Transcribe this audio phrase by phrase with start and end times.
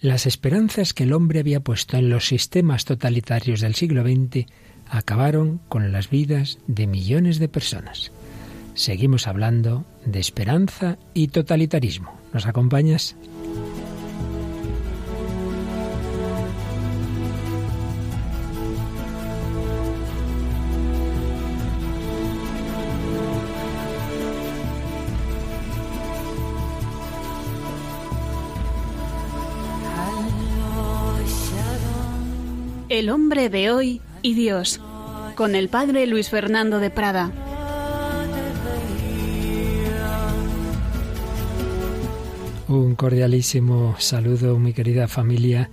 [0.00, 4.46] las esperanzas que el hombre había puesto en los sistemas totalitarios del siglo XX
[4.88, 8.10] acabaron con las vidas de millones de personas.
[8.74, 12.18] Seguimos hablando de esperanza y totalitarismo.
[12.32, 13.14] ¿Nos acompañas?
[33.10, 34.80] Hombre de hoy y Dios,
[35.34, 37.32] con el padre Luis Fernando de Prada.
[42.68, 45.70] Un cordialísimo saludo, mi querida familia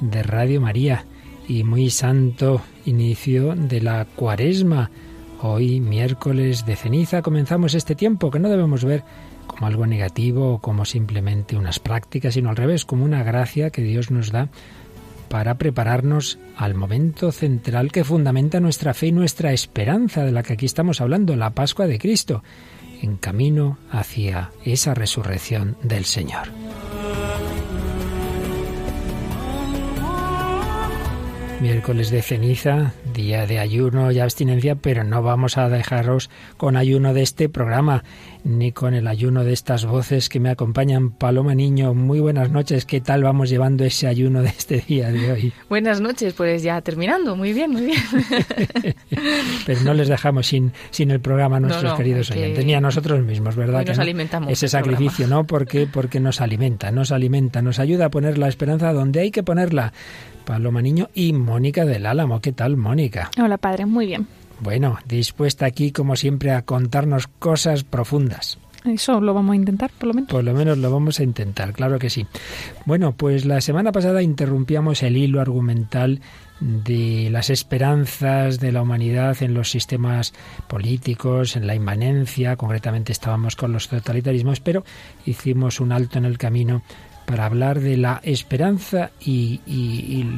[0.00, 1.04] de Radio María
[1.46, 4.90] y muy santo inicio de la cuaresma.
[5.42, 9.04] Hoy, miércoles de ceniza, comenzamos este tiempo que no debemos ver
[9.46, 13.82] como algo negativo o como simplemente unas prácticas, sino al revés, como una gracia que
[13.82, 14.48] Dios nos da
[15.30, 20.54] para prepararnos al momento central que fundamenta nuestra fe y nuestra esperanza de la que
[20.54, 22.42] aquí estamos hablando, la Pascua de Cristo,
[23.00, 26.48] en camino hacia esa resurrección del Señor.
[31.60, 37.12] Miércoles de ceniza, día de ayuno y abstinencia, pero no vamos a dejaros con ayuno
[37.12, 38.02] de este programa
[38.44, 41.10] ni con el ayuno de estas voces que me acompañan.
[41.10, 42.86] Paloma Niño, muy buenas noches.
[42.86, 45.52] ¿Qué tal vamos llevando ese ayuno de este día de hoy?
[45.68, 47.36] Buenas noches, pues ya terminando.
[47.36, 48.02] Muy bien, muy bien.
[49.66, 53.22] Pero no les dejamos sin, sin el programa a nuestros queridos oyentes, ni a nosotros
[53.22, 53.84] mismos, ¿verdad?
[53.86, 54.50] nos alimentamos.
[54.50, 55.44] Ese sacrificio, ¿no?
[55.44, 59.42] Porque, porque nos alimenta, nos alimenta, nos ayuda a poner la esperanza donde hay que
[59.42, 59.92] ponerla.
[60.50, 62.40] Paloma Niño y Mónica del Álamo.
[62.40, 63.30] ¿Qué tal, Mónica?
[63.40, 63.86] Hola, padre.
[63.86, 64.26] Muy bien.
[64.58, 68.58] Bueno, dispuesta aquí, como siempre, a contarnos cosas profundas.
[68.84, 70.28] Eso lo vamos a intentar, por lo menos.
[70.28, 72.26] Por lo menos lo vamos a intentar, claro que sí.
[72.84, 76.20] Bueno, pues la semana pasada interrumpíamos el hilo argumental
[76.58, 80.34] de las esperanzas de la humanidad en los sistemas
[80.66, 84.84] políticos, en la inmanencia, concretamente estábamos con los totalitarismos, pero
[85.24, 86.82] hicimos un alto en el camino
[87.30, 89.60] para hablar de la esperanza y,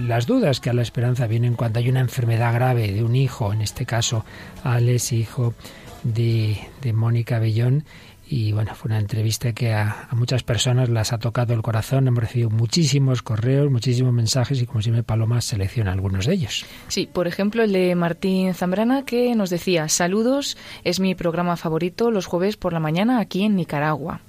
[0.06, 3.50] las dudas que a la esperanza vienen cuando hay una enfermedad grave de un hijo,
[3.54, 4.26] en este caso
[4.62, 5.54] Alex, hijo
[6.02, 6.58] de,
[6.92, 7.84] Mónica Bellón.
[8.28, 12.08] Y bueno, fue una entrevista que a, a, muchas personas las ha tocado el corazón.
[12.08, 16.66] Hemos recibido muchísimos correos, muchísimos mensajes y como siempre Paloma selecciona algunos de ellos.
[16.88, 22.10] Sí, por ejemplo el de Martín Zambrana que nos decía, saludos, es mi programa favorito
[22.10, 24.20] los jueves por la mañana aquí en Nicaragua.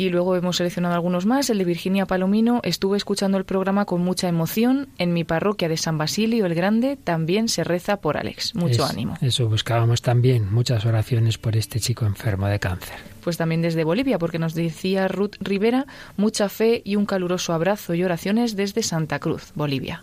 [0.00, 1.50] Y luego hemos seleccionado algunos más.
[1.50, 2.62] El de Virginia Palomino.
[2.62, 4.88] Estuve escuchando el programa con mucha emoción.
[4.96, 8.54] En mi parroquia de San Basilio el Grande también se reza por Alex.
[8.54, 9.18] Mucho ánimo.
[9.20, 10.50] Eso buscábamos también.
[10.50, 12.96] Muchas oraciones por este chico enfermo de cáncer.
[13.22, 15.84] Pues también desde Bolivia, porque nos decía Ruth Rivera,
[16.16, 20.02] mucha fe y un caluroso abrazo y oraciones desde Santa Cruz, Bolivia.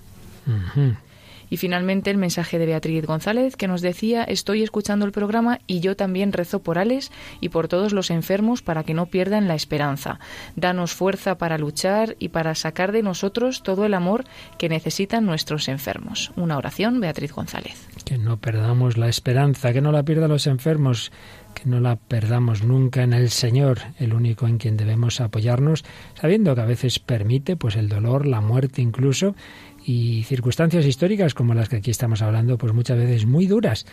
[1.50, 5.80] Y finalmente el mensaje de Beatriz González que nos decía, estoy escuchando el programa y
[5.80, 9.56] yo también rezo por Alex y por todos los enfermos para que no pierdan la
[9.56, 10.20] esperanza.
[10.56, 14.26] Danos fuerza para luchar y para sacar de nosotros todo el amor
[14.58, 16.32] que necesitan nuestros enfermos.
[16.36, 17.88] Una oración, Beatriz González.
[18.06, 21.12] Que no perdamos la esperanza, que no la pierdan los enfermos
[21.58, 25.84] que no la perdamos nunca en el Señor, el único en quien debemos apoyarnos,
[26.14, 29.36] sabiendo que a veces permite pues el dolor, la muerte incluso,
[29.88, 33.86] y circunstancias históricas como las que aquí estamos hablando, pues muchas veces muy duras,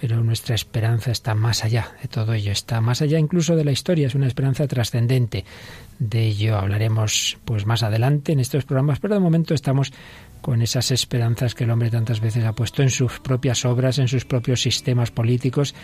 [0.00, 3.70] pero nuestra esperanza está más allá de todo ello, está más allá incluso de la
[3.70, 5.44] historia, es una esperanza trascendente.
[5.98, 9.92] De ello hablaremos pues más adelante en estos programas, pero de momento estamos
[10.40, 14.08] con esas esperanzas que el hombre tantas veces ha puesto en sus propias obras, en
[14.08, 15.74] sus propios sistemas políticos,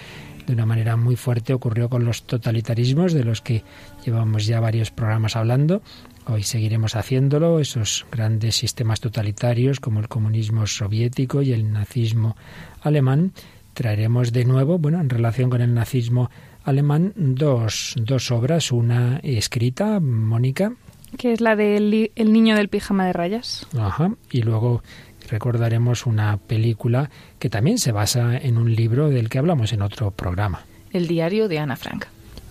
[0.47, 3.65] de una manera muy fuerte ocurrió con los totalitarismos, de los que
[4.03, 5.83] llevamos ya varios programas hablando,
[6.31, 12.37] Hoy seguiremos haciéndolo, esos grandes sistemas totalitarios como el comunismo soviético y el nazismo
[12.83, 13.33] alemán.
[13.73, 16.31] Traeremos de nuevo, bueno, en relación con el nazismo
[16.65, 20.75] alemán, dos, dos obras, una escrita, Mónica.
[21.17, 23.67] Que es la del El niño del pijama de rayas.
[23.79, 24.83] Ajá, y luego
[25.31, 27.09] recordaremos una película
[27.39, 30.67] que también se basa en un libro del que hablamos en otro programa.
[30.93, 32.05] El diario de Ana Frank.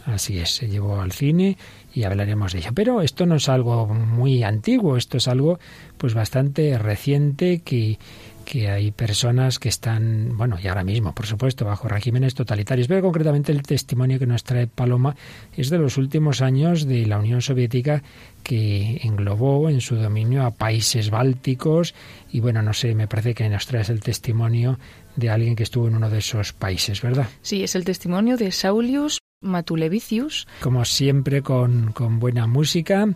[0.07, 1.57] Así es, se llevó al cine
[1.97, 2.69] y hablaremos de ello.
[2.75, 5.59] Pero esto no es algo muy antiguo, esto es algo
[5.97, 7.97] pues bastante reciente que,
[8.45, 13.01] que hay personas que están, bueno, y ahora mismo, por supuesto, bajo regímenes totalitarios, pero
[13.01, 15.15] concretamente el testimonio que nos trae Paloma
[15.55, 18.03] es de los últimos años de la Unión Soviética
[18.43, 21.95] que englobó en su dominio a países bálticos
[22.31, 24.77] y bueno, no sé, me parece que nos traes el testimonio
[25.15, 27.27] de alguien que estuvo en uno de esos países, ¿verdad?
[27.41, 30.47] Sí, es el testimonio de Saulius Matulevicius.
[30.61, 33.07] Como siempre, con, con buena música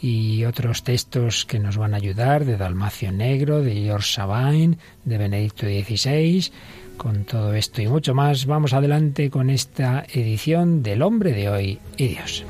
[0.00, 5.18] y otros textos que nos van a ayudar de Dalmacio Negro, de George Sabine, de
[5.18, 6.50] Benedicto XVI.
[6.96, 11.78] Con todo esto y mucho más, vamos adelante con esta edición del Hombre de hoy
[11.96, 12.44] y Dios.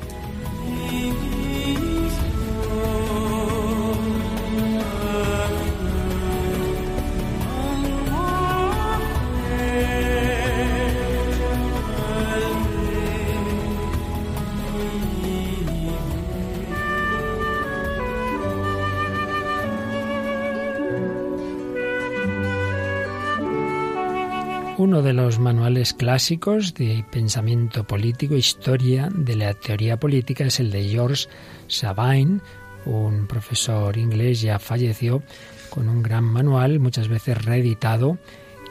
[24.85, 30.69] Uno de los manuales clásicos de pensamiento político, historia de la teoría política, es el
[30.69, 31.27] de George
[31.67, 32.39] Sabine,
[32.85, 35.23] un profesor inglés ya falleció,
[35.71, 38.19] con un gran manual, muchas veces reeditado,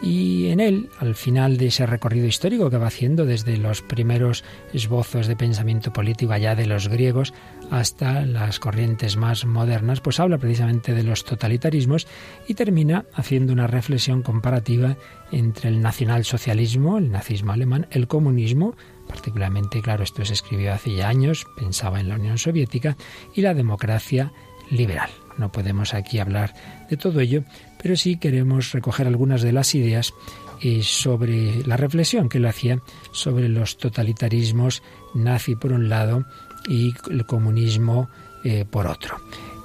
[0.03, 4.45] y en él, al final de ese recorrido histórico que va haciendo desde los primeros
[4.73, 7.33] esbozos de pensamiento político allá de los griegos
[7.71, 12.07] hasta las corrientes más modernas, pues habla precisamente de los totalitarismos
[12.47, 14.97] y termina haciendo una reflexión comparativa
[15.33, 18.77] entre el nacionalsocialismo, el nazismo alemán, el comunismo,
[19.09, 22.97] particularmente, claro, esto se escribió hace ya años, pensaba en la Unión Soviética,
[23.35, 24.33] y la democracia
[24.71, 25.11] liberal.
[25.37, 26.55] No podemos aquí hablar
[26.89, 27.43] de todo ello,
[27.85, 30.15] pero sí queremos recoger algunas de las ideas
[30.63, 32.81] eh, sobre la reflexión que él hacía
[33.13, 34.83] sobre los totalitarismos
[35.13, 36.25] nazi por un lado
[36.67, 38.09] y el comunismo
[38.43, 39.19] eh, por otro.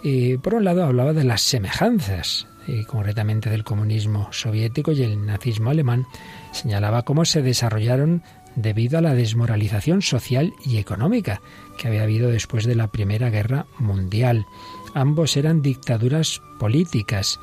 [0.04, 2.46] Eh, por un lado hablaba de las semejanzas,
[2.88, 6.06] concretamente del comunismo soviético y el nazismo alemán,
[6.52, 8.22] señalaba cómo se desarrollaron
[8.58, 11.42] debido a la desmoralización social y económica
[11.78, 14.46] que había habido después de la Primera Guerra Mundial.
[14.94, 17.40] Ambos eran dictaduras políticas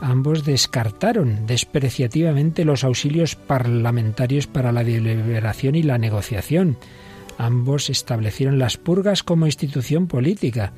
[0.00, 6.78] ambos descartaron despreciativamente los auxilios parlamentarios para la deliberación y la negociación.
[7.38, 10.72] Ambos establecieron las purgas como institución política.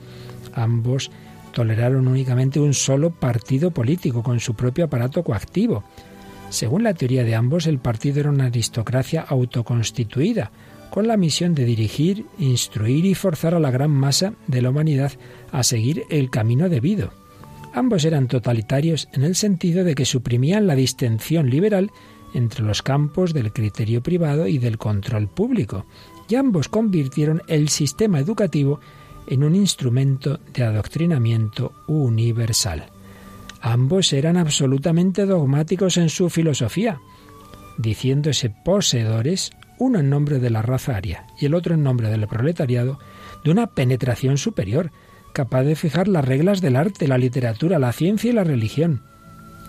[0.55, 1.11] Ambos
[1.53, 5.85] toleraron únicamente un solo partido político con su propio aparato coactivo.
[6.51, 10.51] Según la teoría de ambos, el partido era una aristocracia autoconstituida,
[10.91, 15.13] con la misión de dirigir, instruir y forzar a la gran masa de la humanidad
[15.51, 17.22] a seguir el camino debido.
[17.75, 21.91] Ambos eran totalitarios en el sentido de que suprimían la distensión liberal
[22.35, 25.87] entre los campos del criterio privado y del control público,
[26.29, 28.81] y ambos convirtieron el sistema educativo
[29.27, 32.87] en un instrumento de adoctrinamiento universal.
[33.61, 37.01] Ambos eran absolutamente dogmáticos en su filosofía,
[37.79, 42.27] diciéndose poseedores, uno en nombre de la raza aria y el otro en nombre del
[42.27, 42.99] proletariado,
[43.45, 44.91] de una penetración superior,
[45.33, 49.03] capaz de fijar las reglas del arte, la literatura, la ciencia y la religión.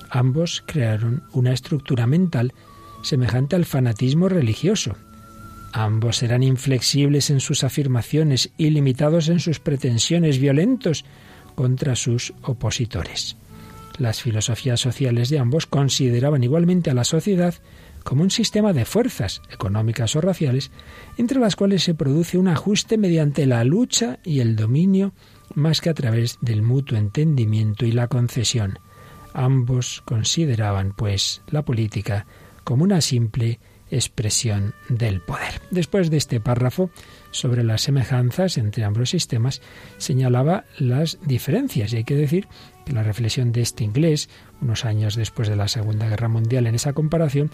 [0.10, 2.54] Ambos crearon una estructura mental
[3.01, 4.95] semejante al fanatismo religioso.
[5.71, 11.04] Ambos eran inflexibles en sus afirmaciones y limitados en sus pretensiones, violentos
[11.56, 13.38] contra sus opositores.
[13.98, 17.56] Las filosofías sociales de ambos consideraban igualmente a la sociedad
[18.04, 20.71] como un sistema de fuerzas económicas o raciales
[21.18, 25.13] entre las cuales se produce un ajuste mediante la lucha y el dominio
[25.55, 28.79] más que a través del mutuo entendimiento y la concesión.
[29.33, 32.25] Ambos consideraban, pues, la política
[32.63, 33.59] como una simple
[33.91, 35.61] expresión del poder.
[35.69, 36.89] Después de este párrafo
[37.31, 39.61] sobre las semejanzas entre ambos sistemas,
[39.97, 41.94] señalaba las diferencias.
[41.94, 42.47] Y hay que decir
[42.85, 44.29] que la reflexión de este inglés,
[44.61, 47.51] unos años después de la Segunda Guerra Mundial, en esa comparación,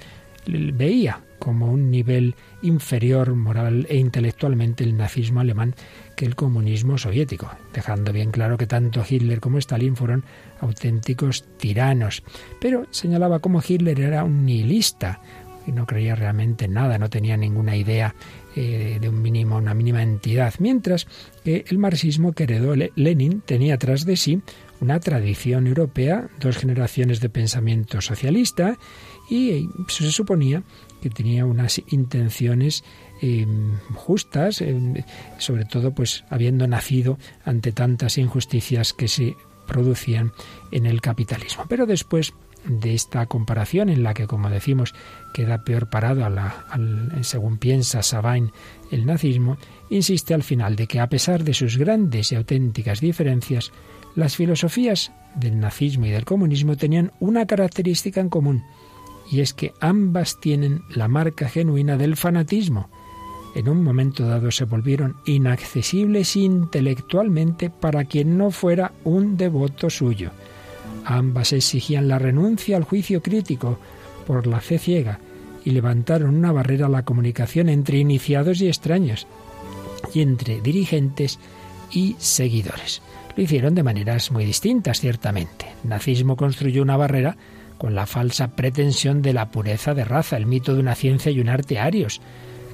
[0.48, 5.76] veía como un nivel inferior moral e intelectualmente el nazismo alemán
[6.20, 10.26] que el comunismo soviético, dejando bien claro que tanto Hitler como Stalin fueron
[10.60, 12.24] auténticos tiranos.
[12.60, 15.22] Pero señalaba como Hitler era un nihilista,
[15.66, 18.16] y no creía realmente en nada, no tenía ninguna idea
[18.54, 21.08] eh, de un mínimo, una mínima entidad, mientras
[21.46, 24.42] que el marxismo que heredó Lenin tenía tras de sí
[24.82, 28.78] una tradición europea, dos generaciones de pensamiento socialista,
[29.30, 30.64] y se suponía
[31.02, 32.84] que tenía unas intenciones
[33.22, 33.46] eh,
[33.94, 35.06] justas, eh,
[35.38, 39.36] sobre todo pues habiendo nacido ante tantas injusticias que se
[39.68, 40.34] producían
[40.72, 41.66] en el capitalismo.
[41.70, 42.34] Pero después
[42.66, 44.94] de esta comparación en la que, como decimos,
[45.34, 46.66] queda peor parado a la,
[47.22, 48.52] según piensa Sabine
[48.92, 49.58] el nazismo,
[49.90, 53.72] insiste al final de que a pesar de sus grandes y auténticas diferencias,
[54.16, 58.64] las filosofías del nazismo y del comunismo tenían una característica en común,
[59.30, 62.90] y es que ambas tienen la marca genuina del fanatismo.
[63.56, 70.32] En un momento dado se volvieron inaccesibles intelectualmente para quien no fuera un devoto suyo.
[71.06, 73.80] Ambas exigían la renuncia al juicio crítico
[74.28, 75.20] por la fe ciega
[75.66, 79.28] y levantaron una barrera a la comunicación entre iniciados y extraños,
[80.14, 81.40] y entre dirigentes
[81.92, 83.02] y seguidores.
[83.36, 85.68] Lo hicieron de maneras muy distintas, ciertamente.
[85.84, 87.38] Nazismo construyó una barrera
[87.80, 91.40] con la falsa pretensión de la pureza de raza, el mito de una ciencia y
[91.40, 92.22] un arte arios,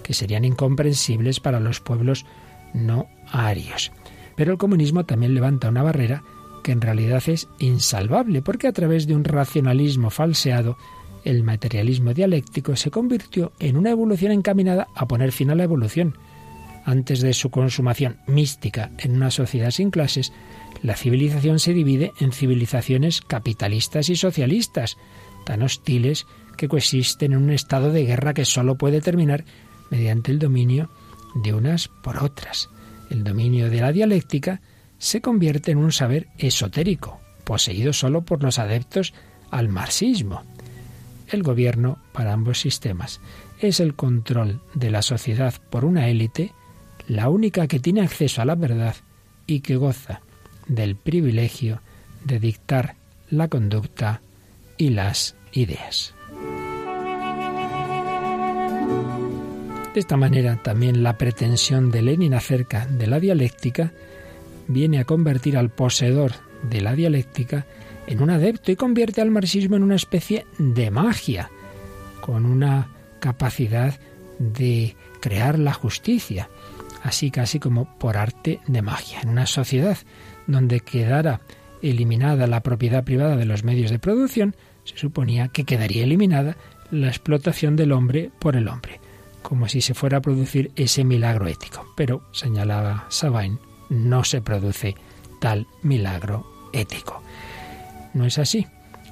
[0.03, 2.25] que serían incomprensibles para los pueblos
[2.73, 3.93] no arios.
[4.35, 6.23] Pero el comunismo también levanta una barrera
[6.63, 10.77] que en realidad es insalvable, porque a través de un racionalismo falseado,
[11.23, 16.17] el materialismo dialéctico se convirtió en una evolución encaminada a poner fin a la evolución.
[16.83, 20.33] Antes de su consumación mística en una sociedad sin clases,
[20.85, 24.97] la civilización se divide en civilizaciones capitalistas y socialistas,
[25.43, 26.27] tan hostiles
[26.57, 29.45] que coexisten en un estado de guerra que sólo puede terminar
[29.89, 30.91] mediante el dominio
[31.33, 32.69] de unas por otras.
[33.09, 34.61] El dominio de la dialéctica
[34.99, 39.13] se convierte en un saber esotérico, poseído solo por los adeptos
[39.49, 40.43] al marxismo.
[41.29, 43.21] El gobierno para ambos sistemas
[43.59, 46.53] es el control de la sociedad por una élite,
[47.07, 48.95] la única que tiene acceso a la verdad
[49.47, 50.21] y que goza
[50.67, 51.81] del privilegio
[52.23, 52.95] de dictar
[53.29, 54.21] la conducta
[54.77, 56.13] y las ideas.
[59.93, 63.93] De esta manera, también la pretensión de Lenin acerca de la dialéctica
[64.67, 67.65] viene a convertir al poseedor de la dialéctica
[68.07, 71.49] en un adepto y convierte al marxismo en una especie de magia,
[72.19, 73.97] con una capacidad
[74.37, 76.49] de crear la justicia,
[77.03, 79.21] así casi como por arte de magia.
[79.21, 79.97] En una sociedad
[80.47, 81.41] donde quedara
[81.81, 86.57] eliminada la propiedad privada de los medios de producción, se suponía que quedaría eliminada
[86.91, 88.99] la explotación del hombre por el hombre
[89.45, 91.85] como si se fuera a producir ese milagro ético.
[91.95, 93.59] Pero, señalaba Sabine,
[93.89, 94.95] no se produce
[95.39, 97.21] tal milagro ético.
[98.15, 98.65] No es así.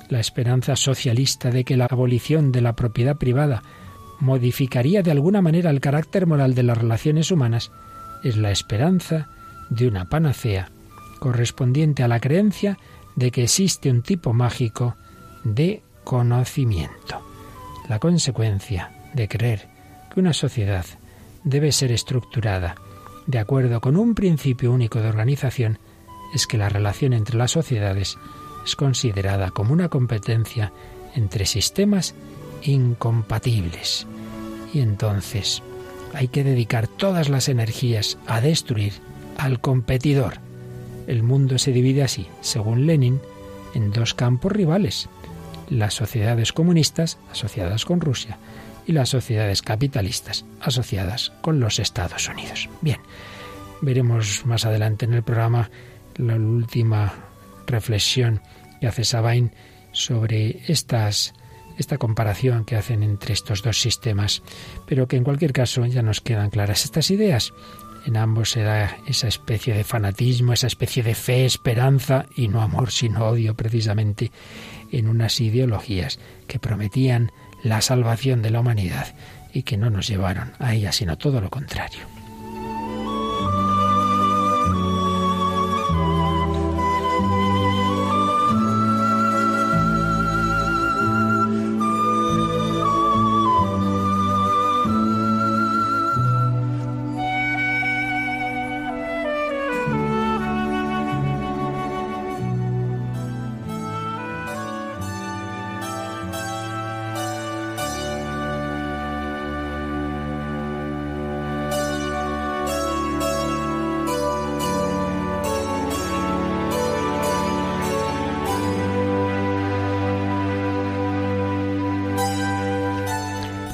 [0.10, 3.62] La esperanza socialista de que la abolición de la propiedad privada
[4.20, 7.72] modificaría de alguna manera el carácter moral de las relaciones humanas
[8.24, 9.30] es la esperanza
[9.70, 10.72] de una panacea
[11.24, 12.78] correspondiente a la creencia
[13.16, 14.98] de que existe un tipo mágico
[15.46, 17.22] de conocimiento.
[17.88, 19.70] La consecuencia de creer
[20.14, 20.86] que una sociedad
[21.46, 22.76] debe ser estructurada
[23.26, 25.80] de acuerdo con un principio único de organización
[26.34, 28.18] es que la relación entre las sociedades
[28.66, 30.74] es considerada como una competencia
[31.16, 32.16] entre sistemas
[32.64, 34.08] incompatibles.
[34.74, 35.64] Y entonces
[36.14, 38.92] hay que dedicar todas las energías a destruir
[39.38, 40.43] al competidor.
[41.08, 43.20] El mundo se divide así, según Lenin,
[43.74, 45.10] en dos campos rivales.
[45.70, 48.38] Las sociedades comunistas asociadas con Rusia
[48.86, 52.70] y las sociedades capitalistas asociadas con los Estados Unidos.
[52.82, 53.00] Bien,
[53.82, 55.70] veremos más adelante en el programa
[56.16, 57.14] la última
[57.66, 58.42] reflexión
[58.80, 59.52] que hace Sabine
[59.92, 64.44] sobre esta comparación que hacen entre estos dos sistemas,
[64.86, 67.54] pero que en cualquier caso ya nos quedan claras estas ideas.
[68.06, 72.62] En ambos se da esa especie de fanatismo, esa especie de fe, esperanza y no
[72.62, 74.32] amor, sino odio precisamente
[74.92, 77.32] en unas ideologías que prometían
[77.64, 79.16] la salvación de la humanidad
[79.54, 82.13] y que no nos llevaron a ella, sino todo lo contrario.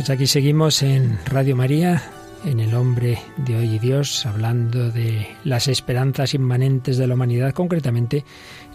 [0.09, 2.01] Pues aquí seguimos en Radio María,
[2.43, 7.53] en El hombre de hoy y Dios, hablando de las esperanzas inmanentes de la humanidad,
[7.53, 8.25] concretamente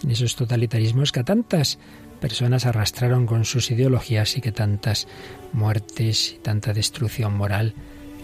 [0.04, 1.80] en esos totalitarismos que a tantas
[2.20, 5.08] personas arrastraron con sus ideologías y que tantas
[5.52, 7.74] muertes y tanta destrucción moral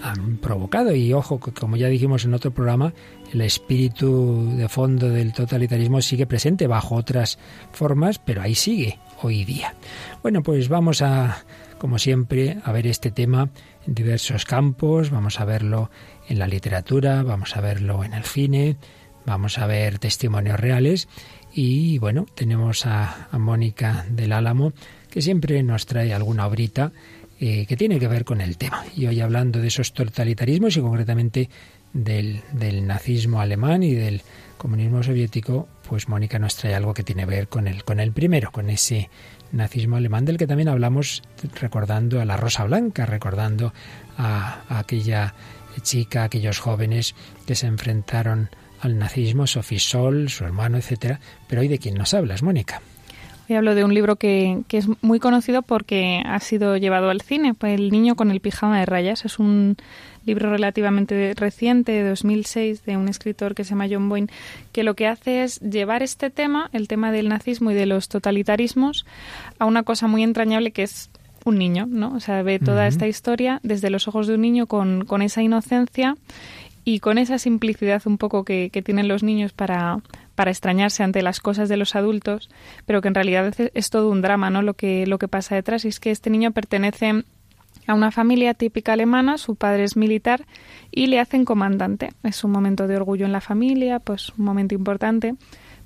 [0.03, 0.95] han provocado.
[0.95, 2.93] Y ojo, que como ya dijimos en otro programa,
[3.33, 7.39] el espíritu de fondo del totalitarismo sigue presente bajo otras
[7.73, 9.75] formas, pero ahí sigue hoy día.
[10.23, 11.45] Bueno, pues vamos a
[11.81, 13.49] como siempre, a ver este tema
[13.87, 15.11] en diversos campos.
[15.11, 15.91] Vamos a verlo
[16.29, 18.77] en la literatura, vamos a verlo en el cine,
[19.25, 21.09] vamos a ver testimonios reales.
[21.53, 24.75] Y bueno, tenemos a, Mónica del Álamo,
[25.09, 26.93] que siempre nos trae alguna obrita
[27.43, 28.85] eh, que tiene que ver con el tema.
[28.95, 31.49] Y hoy hablando de esos totalitarismos y concretamente
[31.95, 34.21] del, del nazismo alemán y del
[34.59, 38.13] comunismo soviético, pues Mónica nos trae algo que tiene que ver con el, con el
[38.13, 39.09] primero, con ese
[39.53, 41.23] nazismo alemán, del que también hablamos
[41.59, 43.73] recordando a la Rosa Blanca, recordando
[44.19, 45.35] a, aquella
[45.81, 47.15] chica, aquellos jóvenes
[47.47, 48.51] que se enfrentaron
[48.83, 51.21] al nazismo, Sofisol, su hermano, etcétera.
[51.49, 52.83] Pero hoy de quién nos hablas, Mónica.
[53.51, 57.21] Hoy hablo de un libro que, que, es muy conocido porque ha sido llevado al
[57.21, 59.25] cine, pues El niño con el pijama de rayas.
[59.25, 59.77] Es un
[60.25, 64.29] libro relativamente reciente, de 2006, de un escritor que se llama John Boyne,
[64.71, 68.09] que lo que hace es llevar este tema, el tema del nazismo y de los
[68.09, 69.05] totalitarismos,
[69.59, 71.11] a una cosa muy entrañable que es
[71.45, 72.15] un niño, ¿no?
[72.15, 75.43] O sea, ve toda esta historia desde los ojos de un niño con, con esa
[75.43, 76.15] inocencia
[76.85, 79.99] y con esa simplicidad un poco que, que tienen los niños para,
[80.41, 82.49] para extrañarse ante las cosas de los adultos,
[82.87, 84.63] pero que en realidad es, todo un drama, ¿no?
[84.63, 87.25] Lo que, lo que pasa detrás y es que este niño pertenece
[87.87, 90.47] a una familia típica alemana, su padre es militar
[90.91, 92.13] y le hacen comandante.
[92.23, 95.35] Es un momento de orgullo en la familia, pues un momento importante.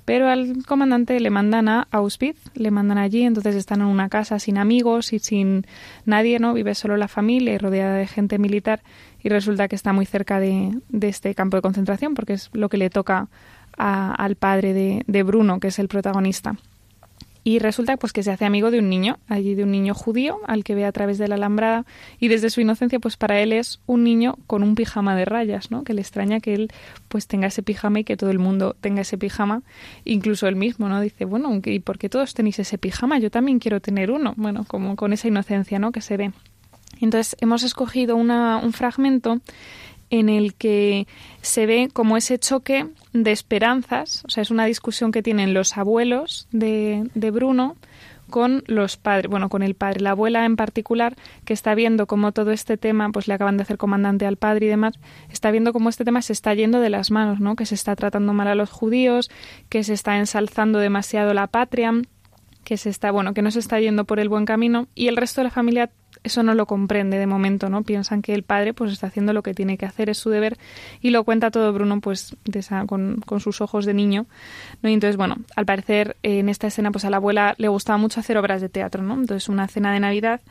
[0.05, 4.39] Pero al comandante le mandan a Auschwitz, le mandan allí, entonces están en una casa
[4.39, 5.65] sin amigos y sin
[6.05, 6.53] nadie, ¿no?
[6.53, 8.83] Vive solo la familia y rodeada de gente militar
[9.21, 12.77] y resulta que está muy cerca de este campo de concentración porque es lo que
[12.77, 13.27] le toca
[13.77, 16.55] a, al padre de, de Bruno, que es el protagonista.
[17.47, 20.39] Y resulta pues que se hace amigo de un niño, allí de un niño judío
[20.47, 21.85] al que ve a través de la alambrada
[22.19, 25.69] y desde su inocencia pues para él es un niño con un pijama de rayas,
[25.69, 25.83] ¿no?
[25.83, 26.71] Que le extraña que él
[27.07, 29.61] pues tenga ese pijama y que todo el mundo tenga ese pijama,
[30.05, 30.99] incluso él mismo, ¿no?
[30.99, 33.19] Dice, bueno, ¿y por qué todos tenéis ese pijama?
[33.19, 35.91] Yo también quiero tener uno, bueno, como con esa inocencia, ¿no?
[35.91, 36.31] Que se ve.
[36.99, 39.39] Entonces hemos escogido una, un fragmento
[40.09, 41.07] en el que
[41.41, 45.77] se ve como ese choque de esperanzas, o sea, es una discusión que tienen los
[45.77, 47.75] abuelos de, de Bruno
[48.29, 52.31] con los padres, bueno, con el padre, la abuela en particular, que está viendo cómo
[52.31, 55.73] todo este tema, pues le acaban de hacer comandante al padre y demás, está viendo
[55.73, 57.55] cómo este tema se está yendo de las manos, ¿no?
[57.55, 59.29] Que se está tratando mal a los judíos,
[59.69, 61.93] que se está ensalzando demasiado la patria,
[62.63, 65.17] que se está, bueno, que no se está yendo por el buen camino y el
[65.17, 65.91] resto de la familia
[66.25, 67.83] eso no lo comprende de momento, ¿no?
[67.83, 70.57] Piensan que el padre pues está haciendo lo que tiene que hacer, es su deber,
[70.99, 74.25] y lo cuenta todo Bruno pues de esa, con, con, sus ojos de niño,
[74.81, 74.89] ¿no?
[74.89, 78.19] Y entonces, bueno, al parecer en esta escena pues a la abuela le gustaba mucho
[78.19, 79.13] hacer obras de teatro, ¿no?
[79.13, 80.41] Entonces una cena de Navidad,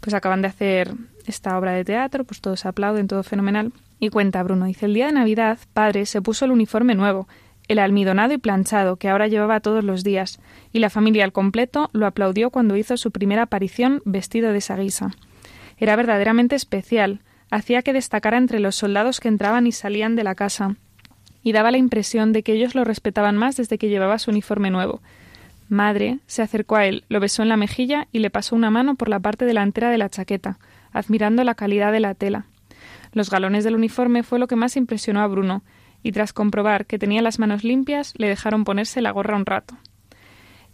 [0.00, 0.94] pues acaban de hacer
[1.26, 3.72] esta obra de teatro, pues todos aplauden, todo fenomenal.
[4.00, 7.28] Y cuenta Bruno, dice, el día de Navidad, padre se puso el uniforme nuevo,
[7.70, 10.40] el almidonado y planchado que ahora llevaba todos los días,
[10.72, 14.76] y la familia al completo lo aplaudió cuando hizo su primera aparición vestido de esa
[14.76, 15.12] guisa.
[15.78, 20.34] Era verdaderamente especial, hacía que destacara entre los soldados que entraban y salían de la
[20.34, 20.74] casa,
[21.44, 24.70] y daba la impresión de que ellos lo respetaban más desde que llevaba su uniforme
[24.70, 25.00] nuevo.
[25.68, 28.96] Madre se acercó a él, lo besó en la mejilla y le pasó una mano
[28.96, 30.58] por la parte delantera de la chaqueta,
[30.90, 32.46] admirando la calidad de la tela.
[33.12, 35.62] Los galones del uniforme fue lo que más impresionó a Bruno,
[36.02, 39.76] y tras comprobar que tenía las manos limpias, le dejaron ponerse la gorra un rato.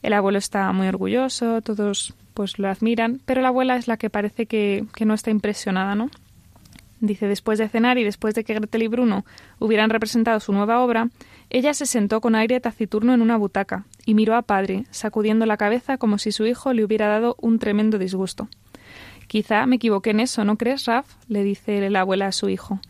[0.03, 4.11] El abuelo está muy orgulloso, todos pues lo admiran, pero la abuela es la que
[4.11, 6.11] parece que, que no está impresionada, ¿no?
[7.01, 9.27] Dice, después de cenar y después de que Gretel y Bruno
[9.59, 11.09] hubieran representado su nueva obra,
[11.51, 15.59] ella se sentó con aire taciturno en una butaca y miró a padre, sacudiendo la
[15.59, 18.49] cabeza como si su hijo le hubiera dado un tremendo disgusto.
[19.27, 21.07] Quizá me equivoqué en eso, ¿no crees, Raf?
[21.29, 22.81] le dice la abuela a su hijo.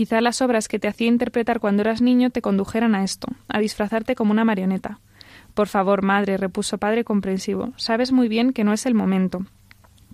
[0.00, 3.58] Quizá las obras que te hacía interpretar cuando eras niño te condujeran a esto, a
[3.58, 4.98] disfrazarte como una marioneta.
[5.52, 9.44] Por favor, madre, repuso padre comprensivo, sabes muy bien que no es el momento.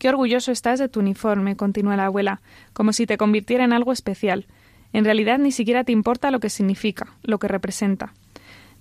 [0.01, 2.41] Qué orgulloso estás de tu uniforme, continuó la abuela,
[2.73, 4.49] como si te convirtiera en algo especial.
[4.93, 8.13] En realidad ni siquiera te importa lo que significa, lo que representa.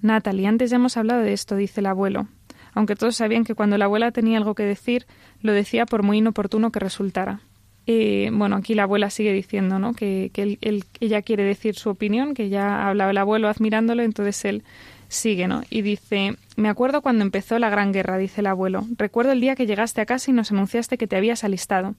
[0.01, 2.29] Natalie, antes ya hemos hablado de esto, dice el abuelo,
[2.73, 5.05] aunque todos sabían que cuando la abuela tenía algo que decir,
[5.41, 7.41] lo decía por muy inoportuno que resultara.
[7.87, 9.93] Eh, bueno, aquí la abuela sigue diciendo ¿no?
[9.93, 14.63] que, él, ella quiere decir su opinión, que ya hablaba el abuelo admirándolo, entonces él
[15.07, 15.61] sigue, ¿no?
[15.69, 18.85] Y dice, me acuerdo cuando empezó la gran guerra, dice el abuelo.
[18.97, 21.93] Recuerdo el día que llegaste a casa y nos anunciaste que te habías alistado.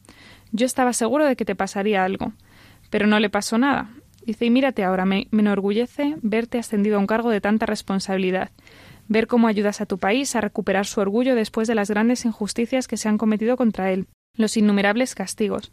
[0.51, 2.33] Yo estaba seguro de que te pasaría algo,
[2.91, 3.89] pero no le pasó nada.
[4.25, 8.51] Dice, y mírate ahora, me enorgullece verte ascendido a un cargo de tanta responsabilidad,
[9.07, 12.89] ver cómo ayudas a tu país a recuperar su orgullo después de las grandes injusticias
[12.89, 15.73] que se han cometido contra él los innumerables castigos.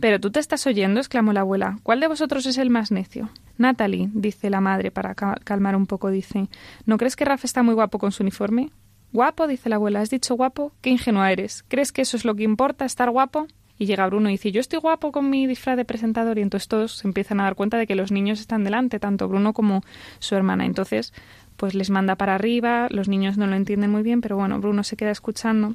[0.00, 1.78] Pero tú te estás oyendo, exclamó la abuela.
[1.82, 3.30] ¿Cuál de vosotros es el más necio?
[3.56, 6.48] Natalie, dice la madre para calmar un poco, dice.
[6.84, 8.70] ¿No crees que Raf está muy guapo con su uniforme?
[9.12, 10.00] Guapo, dice la abuela.
[10.00, 10.72] ¿Has dicho guapo?
[10.82, 11.64] Qué ingenua eres.
[11.68, 13.46] ¿Crees que eso es lo que importa, estar guapo?
[13.78, 16.68] Y llega Bruno y dice, yo estoy guapo con mi disfraz de presentador y entonces
[16.68, 19.82] todos se empiezan a dar cuenta de que los niños están delante, tanto Bruno como
[20.18, 20.64] su hermana.
[20.64, 21.12] Entonces,
[21.56, 24.82] pues les manda para arriba, los niños no lo entienden muy bien, pero bueno, Bruno
[24.82, 25.74] se queda escuchando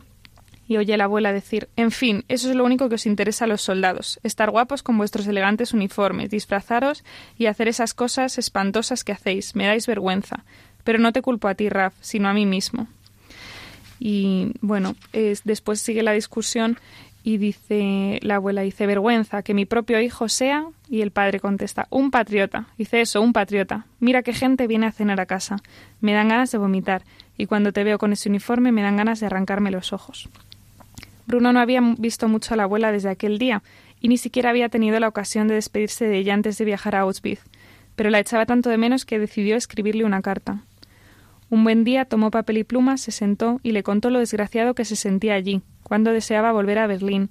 [0.71, 3.47] y oye la abuela decir En fin, eso es lo único que os interesa a
[3.49, 7.03] los soldados, estar guapos con vuestros elegantes uniformes, disfrazaros
[7.37, 9.53] y hacer esas cosas espantosas que hacéis.
[9.53, 10.45] Me dais vergüenza.
[10.85, 12.87] Pero no te culpo a ti, Raf, sino a mí mismo.
[13.99, 16.77] Y bueno, es, después sigue la discusión
[17.21, 20.67] Y dice la abuela, dice, vergüenza, que mi propio hijo sea.
[20.89, 22.67] Y el padre contesta, un patriota.
[22.77, 23.87] Dice eso, un patriota.
[23.99, 25.57] Mira qué gente viene a cenar a casa.
[25.99, 27.03] Me dan ganas de vomitar.
[27.37, 30.29] Y cuando te veo con ese uniforme me dan ganas de arrancarme los ojos.
[31.25, 33.63] Bruno no había visto mucho a la abuela desde aquel día
[33.99, 37.01] y ni siquiera había tenido la ocasión de despedirse de ella antes de viajar a
[37.01, 37.43] Auschwitz,
[37.95, 40.63] pero la echaba tanto de menos que decidió escribirle una carta.
[41.51, 44.85] Un buen día tomó papel y pluma, se sentó y le contó lo desgraciado que
[44.85, 47.29] se sentía allí, cuando deseaba volver a Berlín.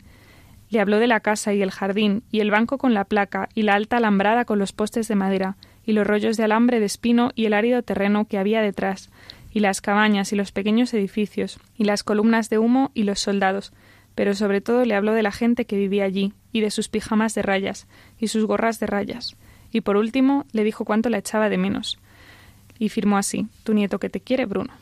[0.68, 3.62] Le habló de la casa y el jardín, y el banco con la placa, y
[3.62, 7.32] la alta alambrada con los postes de madera, y los rollos de alambre de espino
[7.34, 9.10] y el árido terreno que había detrás,
[9.52, 13.72] y las cabañas y los pequeños edificios, y las columnas de humo y los soldados,
[14.14, 17.34] pero sobre todo le habló de la gente que vivía allí, y de sus pijamas
[17.34, 17.86] de rayas,
[18.18, 19.36] y sus gorras de rayas,
[19.72, 21.98] y por último le dijo cuánto la echaba de menos,
[22.78, 24.72] y firmó así, tu nieto que te quiere, Bruno.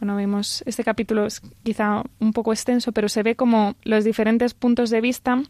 [0.00, 4.52] Bueno, vemos, este capítulo es quizá un poco extenso, pero se ve como los diferentes
[4.52, 5.42] puntos de vista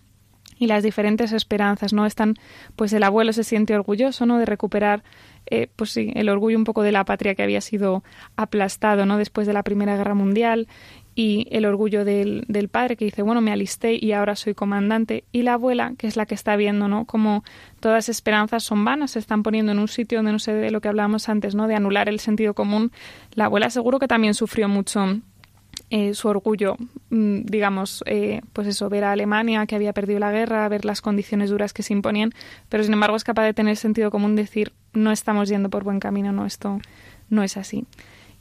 [0.65, 2.07] y las diferentes esperanzas, ¿no?
[2.07, 2.37] Están,
[2.75, 4.39] pues el abuelo se siente orgulloso, ¿no?
[4.39, 5.05] De recuperar,
[5.47, 8.03] eh, pues sí, el orgullo un poco de la patria que había sido
[8.35, 9.19] aplastado, ¿no?
[9.19, 10.67] Después de la Primera Guerra Mundial
[11.15, 15.25] y el orgullo del, del, padre que dice, bueno, me alisté y ahora soy comandante,
[15.33, 17.05] y la abuela, que es la que está viendo, ¿no?
[17.05, 17.45] Como
[17.79, 20.81] todas esperanzas son vanas, se están poniendo en un sitio donde no sé de lo
[20.81, 21.69] que hablábamos antes, ¿no?
[21.69, 22.91] De anular el sentido común.
[23.35, 25.21] La abuela seguro que también sufrió mucho
[25.97, 26.77] eh, su orgullo,
[27.11, 31.01] mm, digamos, eh, pues eso, ver a Alemania que había perdido la guerra, ver las
[31.01, 32.33] condiciones duras que se imponían,
[32.69, 36.01] pero sin embargo es capaz de tener sentido común decir, no estamos yendo por buen
[36.01, 36.81] camino, no, esto
[37.31, 37.85] no es así.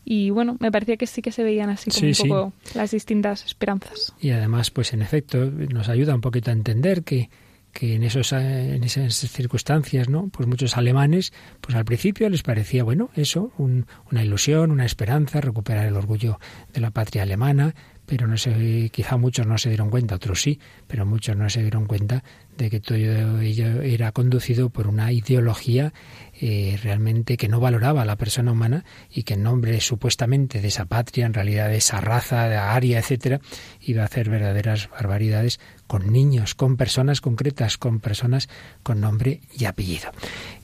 [0.03, 3.45] Y bueno, me parecía que sí que se veían así como un poco las distintas
[3.45, 4.15] esperanzas.
[4.19, 7.29] Y además, pues en efecto, nos ayuda un poquito a entender que,
[7.73, 10.29] que en, esos, en esas circunstancias, ¿no?
[10.29, 15.87] Pues muchos alemanes, pues al principio les parecía, bueno, eso, una ilusión, una esperanza, recuperar
[15.87, 16.39] el orgullo
[16.71, 17.73] de la patria alemana,
[18.05, 21.61] pero no sé, quizá muchos no se dieron cuenta, otros sí, pero muchos no se
[21.61, 22.23] dieron cuenta
[22.57, 25.93] de que todo ello era conducido por una ideología
[26.39, 30.67] eh, realmente que no valoraba a la persona humana y que en nombre supuestamente de
[30.67, 33.39] esa patria, en realidad de esa raza, de aria, etcétera,
[33.81, 35.59] iba a hacer verdaderas barbaridades
[35.93, 38.49] con niños, con personas concretas, con personas
[38.81, 40.09] con nombre y apellido.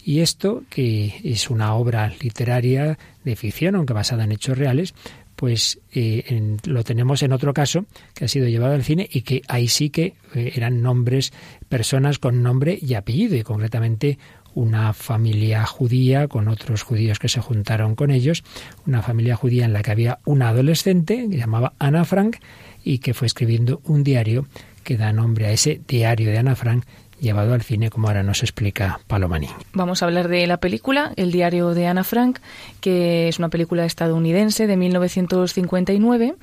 [0.04, 4.96] Y esto, que es una obra literaria de ficción, aunque basada en hechos reales,
[5.36, 9.44] pues eh, lo tenemos en otro caso que ha sido llevado al cine y que
[9.48, 11.32] ahí sí que eh, eran nombres,
[11.68, 14.18] personas con nombre y apellido, y concretamente
[14.56, 18.44] una familia judía con otros judíos que se juntaron con ellos,
[18.88, 22.38] una familia judía en la que había una adolescente que llamaba Ana Frank
[22.84, 24.48] y que fue escribiendo un diario
[24.80, 26.86] que da nombre a ese diario de Ana Frank
[27.20, 29.50] llevado al cine, como ahora nos explica Palomani.
[29.74, 32.40] Vamos a hablar de la película, El diario de Ana Frank,
[32.82, 36.36] que es una película estadounidense de 1959,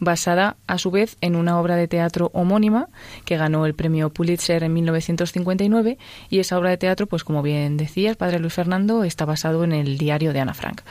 [0.00, 2.88] basada a su vez en una obra de teatro homónima
[3.24, 5.98] que ganó el premio Pulitzer en 1959
[6.30, 9.72] y esa obra de teatro, pues como bien decías, Padre Luis Fernando, está basado en
[9.72, 10.82] el diario de Ana Frank.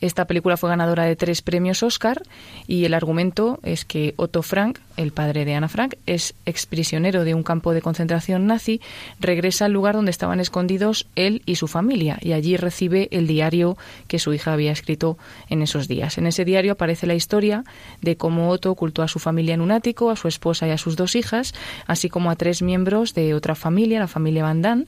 [0.00, 2.22] Esta película fue ganadora de tres premios Oscar
[2.66, 7.34] y el argumento es que Otto Frank, el padre de Ana Frank, es exprisionero de
[7.34, 8.80] un campo de concentración nazi
[9.20, 13.76] regresa al lugar donde estaban escondidos él y su familia y allí recibe el diario
[14.08, 16.18] que su hija había escrito en esos días.
[16.18, 17.64] En ese diario aparece la historia
[18.00, 20.78] de cómo Otto ocultó a su familia en un ático, a su esposa y a
[20.78, 21.54] sus dos hijas,
[21.86, 24.86] así como a tres miembros de otra familia, la familia Van Damme,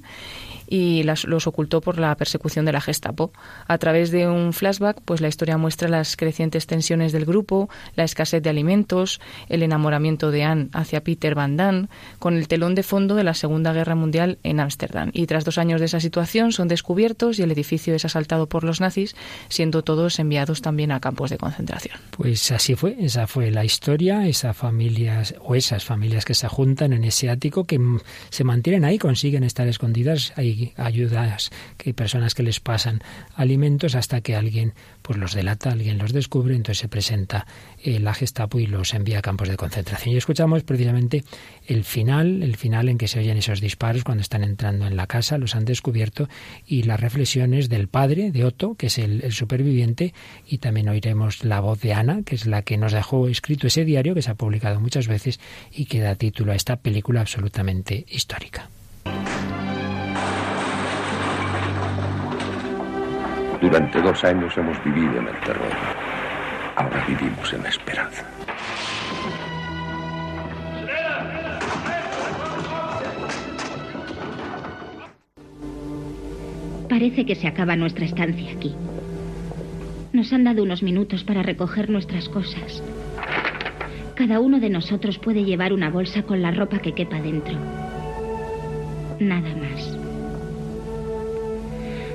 [0.69, 3.33] y las, los ocultó por la persecución de la Gestapo.
[3.67, 8.05] A través de un flashback, pues la historia muestra las crecientes tensiones del grupo, la
[8.05, 12.83] escasez de alimentos, el enamoramiento de Anne hacia Peter Van Damme, con el telón de
[12.83, 15.11] fondo de la Segunda Guerra Mundial en Ámsterdam.
[15.13, 18.65] Y tras dos años de esa situación son descubiertos y el edificio es asaltado por
[18.65, 19.17] los nazis,
[19.49, 21.99] siendo todos enviados también a campos de concentración.
[22.11, 26.93] Pues así fue, esa fue la historia, esas familias o esas familias que se juntan
[26.93, 27.81] en ese ático que
[28.31, 30.33] se mantienen ahí, consiguen estar escondidas
[30.77, 33.01] ayudas, que hay personas que les pasan
[33.35, 37.47] alimentos hasta que alguien pues los delata, alguien los descubre, entonces se presenta
[37.83, 40.15] eh, la Gestapo y los envía a campos de concentración.
[40.15, 41.25] Y escuchamos precisamente
[41.67, 45.07] el final, el final en que se oyen esos disparos cuando están entrando en la
[45.07, 46.29] casa, los han descubierto,
[46.67, 50.13] y las reflexiones del padre, de Otto, que es el superviviente,
[50.47, 53.85] y también oiremos la voz de Ana, que es la que nos dejó escrito ese
[53.85, 55.41] diario, que se ha publicado muchas veces
[55.73, 58.69] y que da título a esta película absolutamente histórica.
[63.61, 65.73] Durante dos años hemos vivido en el terror.
[66.77, 68.25] Ahora vivimos en la esperanza.
[76.89, 78.75] Parece que se acaba nuestra estancia aquí.
[80.13, 82.83] Nos han dado unos minutos para recoger nuestras cosas.
[84.15, 87.55] Cada uno de nosotros puede llevar una bolsa con la ropa que quepa dentro.
[89.21, 89.97] Nada más.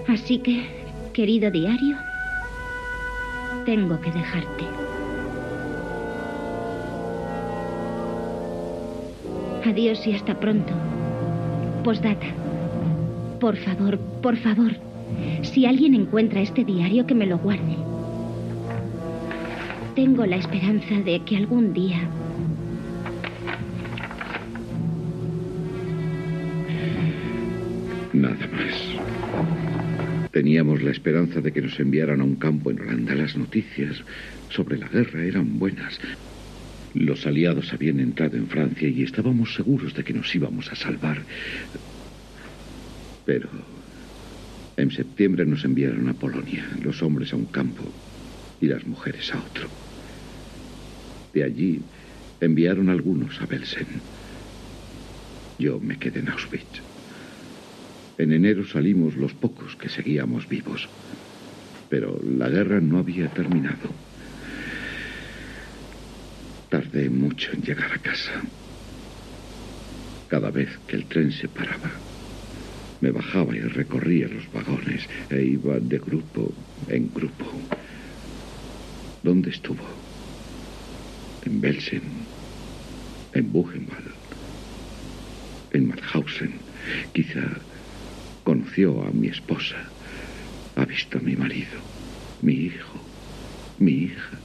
[0.07, 0.82] Así que,
[1.13, 1.95] querido diario,
[3.65, 4.65] tengo que dejarte.
[9.63, 10.73] Adiós y hasta pronto.
[11.83, 12.25] Postdata.
[13.39, 14.71] Por favor, por favor,
[15.43, 17.77] si alguien encuentra este diario, que me lo guarde.
[19.95, 21.99] Tengo la esperanza de que algún día...
[30.33, 33.13] Teníamos la esperanza de que nos enviaran a un campo en Holanda.
[33.13, 34.03] Las noticias
[34.49, 35.99] sobre la guerra eran buenas.
[36.95, 41.21] Los aliados habían entrado en Francia y estábamos seguros de que nos íbamos a salvar.
[43.27, 43.47] Pero
[44.75, 47.83] en septiembre nos enviaron a Polonia, los hombres a un campo
[48.59, 49.69] y las mujeres a otro.
[51.31, 51.79] De allí
[52.41, 53.85] enviaron algunos a Belsen.
[55.59, 56.92] Yo me quedé en Auschwitz.
[58.17, 60.87] En enero salimos los pocos que seguíamos vivos.
[61.89, 63.89] Pero la guerra no había terminado.
[66.69, 68.41] Tardé mucho en llegar a casa.
[70.27, 71.91] Cada vez que el tren se paraba,
[73.01, 76.51] me bajaba y recorría los vagones e iba de grupo
[76.87, 77.45] en grupo.
[79.21, 79.83] ¿Dónde estuvo?
[81.45, 82.01] En Belsen,
[83.33, 84.13] en Buchenwald,
[85.73, 86.53] en Mauthausen.
[87.13, 87.43] Quizá
[88.43, 89.77] conoció a mi esposa,
[90.75, 91.79] ha visto a mi marido,
[92.41, 92.99] mi hijo,
[93.79, 94.37] mi hija.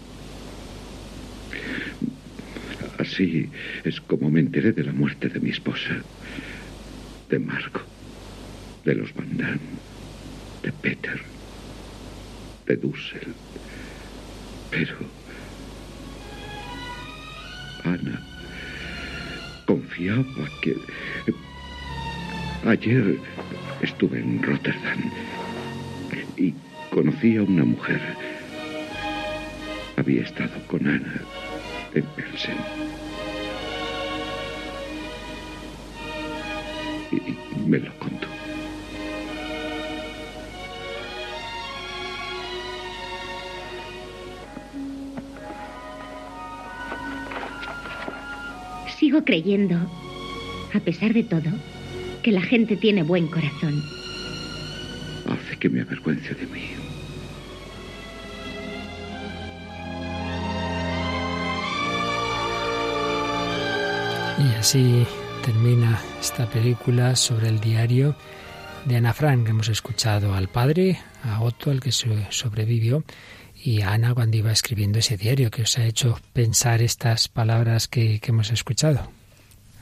[2.98, 3.48] Así
[3.84, 5.96] es como me enteré de la muerte de mi esposa,
[7.28, 7.82] de Marco,
[8.84, 9.58] de los Van Damme,
[10.62, 11.20] de Peter,
[12.66, 13.34] de Dussel.
[14.70, 14.96] Pero
[17.84, 18.20] Ana
[19.66, 20.76] confiaba que...
[22.66, 23.18] Ayer
[23.82, 25.10] estuve en Rotterdam
[26.36, 26.54] y
[26.90, 28.00] conocí a una mujer.
[29.96, 31.22] Había estado con Ana
[31.94, 32.56] en Belsen.
[37.10, 38.28] Y me lo contó.
[48.98, 49.76] Sigo creyendo,
[50.74, 51.50] a pesar de todo,
[52.28, 53.82] que la gente tiene buen corazón.
[55.26, 56.72] Hace que me avergüence de mí.
[64.38, 65.06] Y así
[65.42, 68.14] termina esta película sobre el diario
[68.84, 69.48] de Ana Frank.
[69.48, 73.04] Hemos escuchado al padre, a Otto, el que sobrevivió,
[73.54, 77.88] y a Ana cuando iba escribiendo ese diario que os ha hecho pensar estas palabras
[77.88, 79.17] que, que hemos escuchado.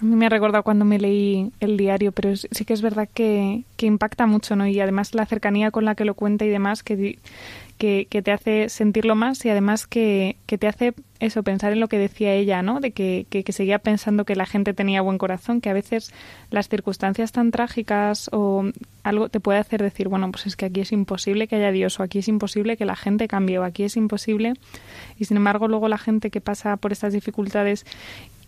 [0.01, 3.09] A mí me ha recordado cuando me leí el diario, pero sí que es verdad
[3.13, 4.67] que, que, impacta mucho, ¿no?
[4.67, 7.19] Y además la cercanía con la que lo cuenta y demás, que,
[7.79, 11.81] que, que te hace sentirlo más y además que, que, te hace eso, pensar en
[11.81, 12.81] lo que decía ella, ¿no?
[12.81, 16.13] De que, que, seguía pensando que la gente tenía buen corazón, que a veces
[16.51, 18.65] las circunstancias tan trágicas o
[19.03, 21.99] algo te puede hacer decir, bueno, pues es que aquí es imposible que haya Dios
[22.01, 24.53] o aquí es imposible que la gente cambie o aquí es imposible.
[25.19, 27.87] Y sin embargo, luego la gente que pasa por estas dificultades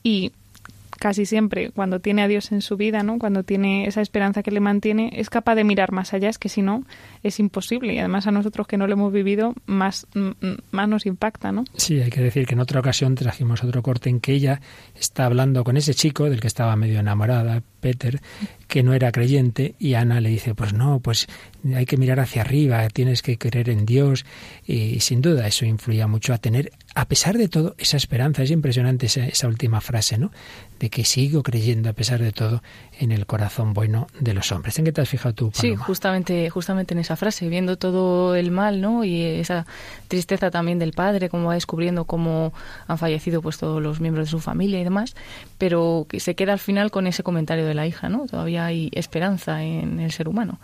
[0.03, 0.33] y
[0.99, 3.19] casi siempre cuando tiene a Dios en su vida, ¿no?
[3.19, 6.49] Cuando tiene esa esperanza que le mantiene, es capaz de mirar más allá, es que
[6.49, 6.85] si no
[7.23, 10.07] es imposible y además a nosotros que no lo hemos vivido más
[10.71, 11.65] más nos impacta, ¿no?
[11.77, 14.61] Sí, hay que decir que en otra ocasión trajimos otro corte en que ella
[14.99, 18.21] está hablando con ese chico del que estaba medio enamorada, Peter,
[18.67, 21.27] que no era creyente y Ana le dice, pues no, pues
[21.75, 24.25] hay que mirar hacia arriba, tienes que creer en Dios
[24.67, 28.43] y sin duda eso influía mucho a tener, a pesar de todo, esa esperanza.
[28.43, 30.31] Es impresionante esa, esa última frase, ¿no?
[30.79, 32.63] De que sigo creyendo a pesar de todo
[32.99, 34.79] en el corazón bueno de los hombres.
[34.79, 35.61] ¿En qué te has fijado tú, Paloma?
[35.61, 39.05] Sí, justamente, justamente en esa frase, viendo todo el mal, ¿no?
[39.05, 39.67] Y esa
[40.09, 42.53] tristeza también del padre, como va descubriendo cómo
[42.87, 45.15] han fallecido pues todos los miembros de su familia y demás,
[45.59, 48.27] pero que se queda al final con ese comentario de la hija, ¿no?
[48.27, 50.59] Todavía hay esperanza en el ser humano.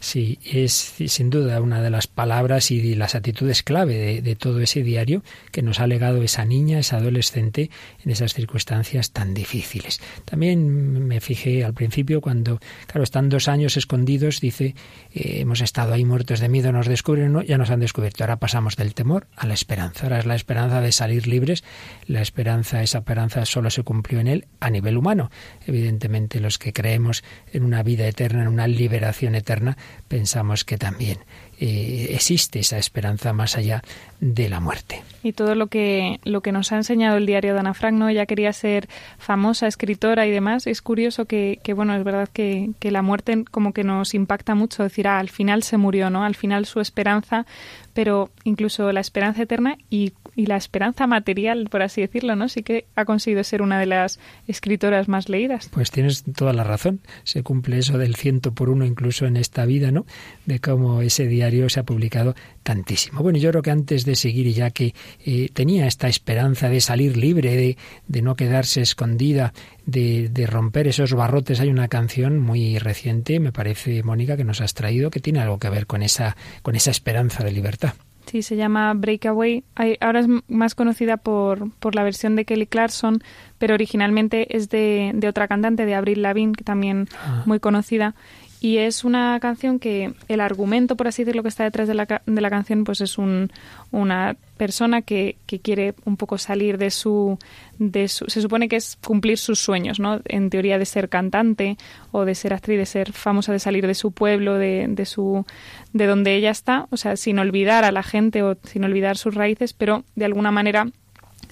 [0.00, 4.60] Sí, es sin duda una de las palabras y las actitudes clave de, de, todo
[4.60, 7.70] ese diario que nos ha legado esa niña, esa adolescente,
[8.04, 10.00] en esas circunstancias tan difíciles.
[10.24, 14.74] También me fijé al principio cuando, claro, están dos años escondidos, dice,
[15.12, 17.42] eh, hemos estado ahí muertos de miedo, nos descubren, ¿no?
[17.42, 18.24] ya nos han descubierto.
[18.24, 20.04] Ahora pasamos del temor a la esperanza.
[20.04, 21.62] Ahora es la esperanza de salir libres.
[22.06, 25.30] La esperanza, esa esperanza solo se cumplió en él a nivel humano.
[25.66, 29.76] Evidentemente, los que creemos en una vida eterna, en una liberación eterna,
[30.08, 31.18] pensamos que también
[31.58, 33.82] eh, existe esa esperanza más allá
[34.18, 35.02] de la muerte.
[35.22, 38.08] Y todo lo que, lo que nos ha enseñado el diario de Ana Frank, ¿no?
[38.08, 40.66] Ella quería ser famosa, escritora y demás.
[40.66, 44.54] Es curioso que, que bueno, es verdad que, que, la muerte como que nos impacta
[44.54, 46.24] mucho, decir, ah, al final se murió, ¿no?
[46.24, 47.44] Al final su esperanza,
[47.92, 52.48] pero incluso la esperanza eterna y, y la esperanza material, por así decirlo, ¿no?
[52.48, 55.68] Sí que ha conseguido ser una de las escritoras más leídas.
[55.72, 57.00] Pues tienes toda la razón.
[57.24, 60.06] Se cumple eso del ciento por uno incluso en esta vida, ¿no?
[60.46, 63.22] De cómo ese diario se ha publicado tantísimo.
[63.22, 66.80] Bueno, yo creo que antes de seguir, y ya que eh, tenía esta esperanza de
[66.80, 69.52] salir libre, de, de no quedarse escondida,
[69.86, 74.60] de, de, romper esos barrotes, hay una canción muy reciente, me parece, Mónica, que nos
[74.60, 77.94] has traído, que tiene algo que ver con esa, con esa esperanza de libertad.
[78.26, 79.64] Sí, se llama Breakaway.
[80.00, 83.22] Ahora es más conocida por, por la versión de Kelly Clarkson,
[83.58, 87.42] pero originalmente es de, de otra cantante, de Avril Lavigne, que también ah.
[87.46, 88.14] muy conocida.
[88.62, 92.22] Y es una canción que el argumento, por así decirlo, que está detrás de la,
[92.26, 93.50] de la canción, pues es un,
[93.90, 97.38] una persona que, que, quiere un poco salir de su,
[97.78, 98.26] de su...
[98.26, 100.20] Se supone que es cumplir sus sueños, ¿no?
[100.26, 101.78] En teoría de ser cantante
[102.12, 105.46] o de ser actriz, de ser famosa, de salir de su pueblo, de, de, su,
[105.94, 109.34] de donde ella está, o sea, sin olvidar a la gente o sin olvidar sus
[109.34, 110.86] raíces, pero de alguna manera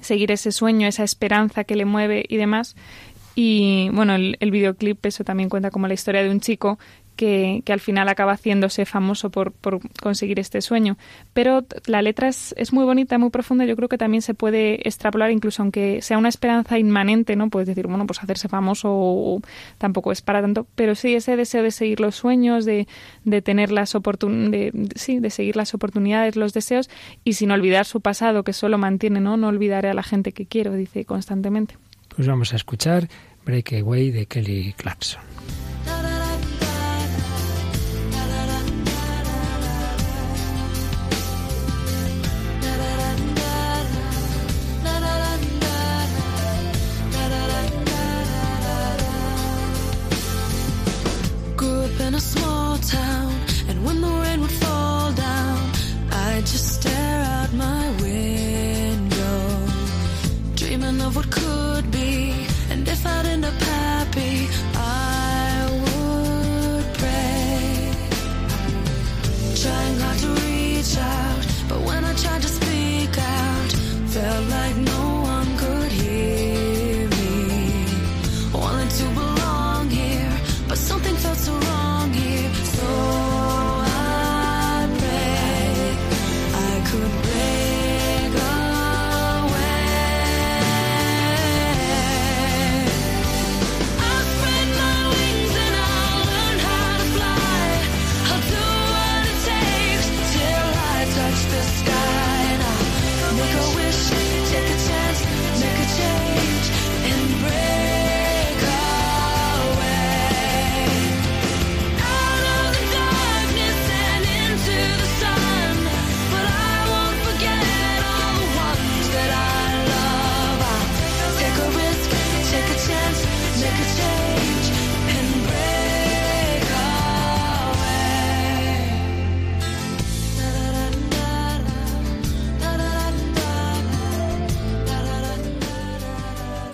[0.00, 2.76] seguir ese sueño, esa esperanza que le mueve y demás.
[3.40, 6.76] Y bueno, el, videoclip, eso también cuenta como la historia de un chico
[7.14, 10.98] que, que al final acaba haciéndose famoso por, por, conseguir este sueño.
[11.34, 13.64] Pero la letra es, es, muy bonita, muy profunda.
[13.64, 17.48] Yo creo que también se puede extrapolar, incluso aunque sea una esperanza inmanente, ¿no?
[17.48, 19.40] Puedes decir, bueno, pues hacerse famoso o,
[19.78, 20.66] tampoco es para tanto.
[20.74, 22.88] Pero sí ese deseo de seguir los sueños, de,
[23.24, 26.90] de tener las oportunidades, sí, de seguir las oportunidades, los deseos
[27.22, 29.36] y sin olvidar su pasado, que solo mantiene, ¿no?
[29.36, 31.76] No olvidaré a la gente que quiero, dice constantemente.
[32.18, 33.08] Pues vamos a escuchar
[33.48, 35.37] Breakaway de Kelly Clarkson.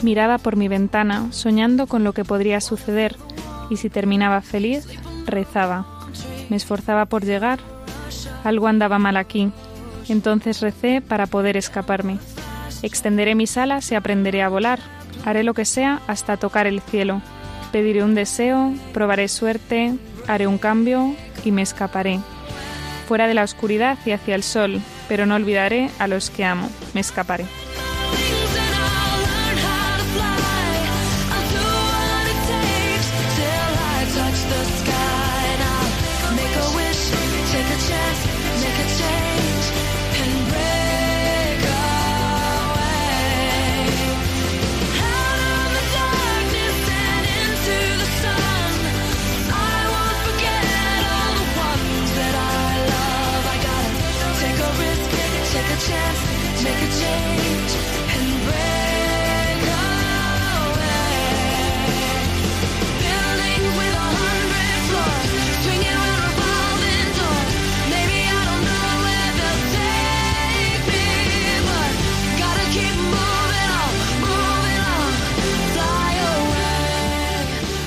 [0.05, 3.17] Miraba por mi ventana, soñando con lo que podría suceder,
[3.71, 4.87] y si terminaba feliz,
[5.25, 5.87] rezaba.
[6.51, 7.59] Me esforzaba por llegar.
[8.45, 9.51] Algo andaba mal aquí.
[10.11, 12.19] Entonces recé para poder escaparme.
[12.83, 14.79] Extenderé mis alas y aprenderé a volar.
[15.25, 17.23] Haré lo que sea hasta tocar el cielo.
[17.73, 19.95] Pediré un deseo, probaré suerte,
[20.29, 21.15] haré un cambio
[21.47, 22.21] y me escaparé.
[23.09, 26.69] Fuera de la oscuridad y hacia el sol, pero no olvidaré a los que amo.
[26.93, 27.47] Me escaparé.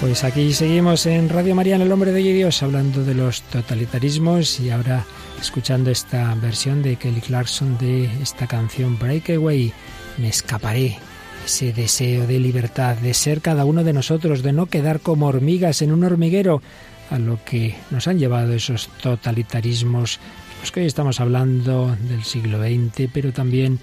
[0.08, 4.58] Pues aquí seguimos en Radio María en el Hombre de Dios hablando de los totalitarismos
[4.62, 5.04] y ahora
[5.38, 9.74] escuchando esta versión de Kelly Clarkson de esta canción Breakaway,
[10.18, 10.98] Me escaparé,
[11.46, 15.82] ese deseo de libertad, de ser cada uno de nosotros, de no quedar como hormigas
[15.82, 16.62] en un hormiguero,
[17.10, 20.22] a lo que nos han llevado esos totalitarismos,
[20.60, 23.80] pues que hoy estamos hablando del siglo XX, pero también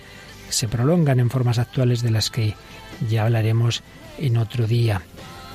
[0.48, 2.54] se prolongan en formas actuales de las que
[3.10, 3.82] ya hablaremos
[4.16, 5.02] en otro día.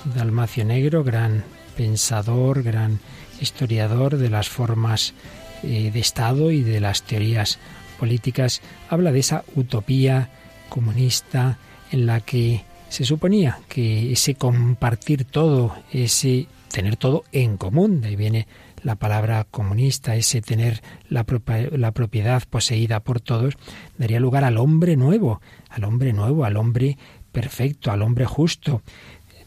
[0.05, 1.43] Dalmacio Negro, gran
[1.75, 2.99] pensador, gran
[3.41, 5.13] historiador de las formas
[5.63, 7.59] eh, de Estado y de las teorías
[7.99, 10.29] políticas, habla de esa utopía
[10.69, 11.57] comunista
[11.91, 18.09] en la que se suponía que ese compartir todo, ese tener todo en común, de
[18.09, 18.47] ahí viene
[18.83, 21.25] la palabra comunista, ese tener la,
[21.71, 23.55] la, propiedad poseída por todos,
[23.97, 26.97] daría lugar al hombre nuevo, al hombre nuevo, al hombre
[27.31, 28.81] perfecto, al hombre justo.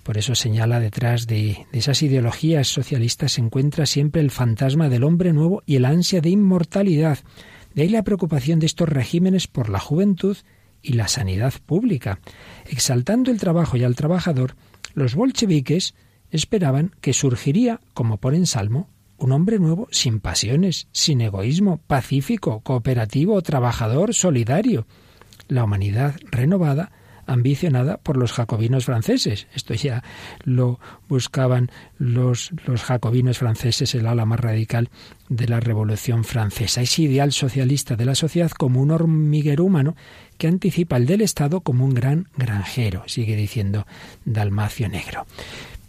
[0.03, 5.32] Por eso señala detrás de, esas ideologías socialistas se encuentra siempre el fantasma del hombre
[5.32, 7.20] nuevo y el ansia de inmortalidad.
[7.74, 10.36] De ahí la preocupación de estos regímenes por la juventud
[10.82, 12.20] y la sanidad pública.
[12.66, 14.57] Exaltando el trabajo y al trabajador,
[14.94, 15.94] los bolcheviques
[16.30, 18.88] esperaban que surgiría, como por ensalmo,
[19.18, 24.88] un hombre nuevo sin pasiones, sin egoísmo, pacífico, cooperativo, trabajador, solidario.
[25.46, 26.90] La humanidad renovada
[27.27, 29.47] ambicionada por los jacobinos franceses.
[29.55, 30.03] Esto ya
[30.45, 34.91] lo buscaban los, los jacobinos franceses, el ala más radical
[35.29, 36.83] de la Revolución Francesa.
[36.83, 39.97] Ese ideal socialista de la sociedad como un hormiguero humano
[40.39, 43.87] que anticipa el del Estado como un gran granjero, sigue diciendo
[44.25, 45.27] Dalmacio Negro.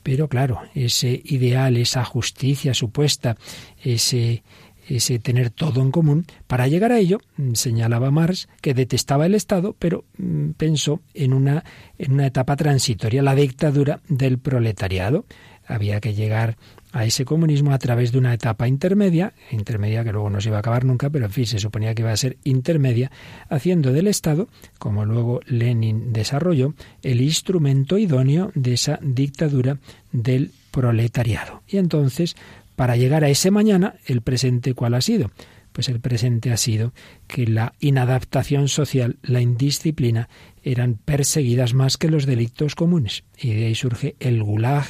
[0.03, 3.37] Pero claro, ese ideal, esa justicia supuesta,
[3.81, 4.43] ese
[4.87, 6.25] ese tener todo en común.
[6.47, 11.33] Para llegar a ello, mm, señalaba Marx que detestaba el Estado, pero mm, pensó en
[11.33, 11.63] una,
[11.97, 15.25] en una etapa transitoria, la dictadura del proletariado.
[15.65, 16.57] Había que llegar
[16.93, 20.57] a ese comunismo a través de una etapa intermedia, intermedia que luego no se iba
[20.57, 23.11] a acabar nunca, pero en fin, se suponía que iba a ser intermedia,
[23.49, 29.79] haciendo del Estado, como luego Lenin desarrolló, el instrumento idóneo de esa dictadura
[30.11, 31.63] del proletariado.
[31.67, 32.35] Y entonces
[32.75, 35.31] para llegar a ese mañana, el presente cuál ha sido?
[35.71, 36.93] Pues el presente ha sido
[37.27, 40.29] que la inadaptación social, la indisciplina,
[40.61, 43.23] eran perseguidas más que los delitos comunes.
[43.37, 44.85] Y de ahí surge el gulag,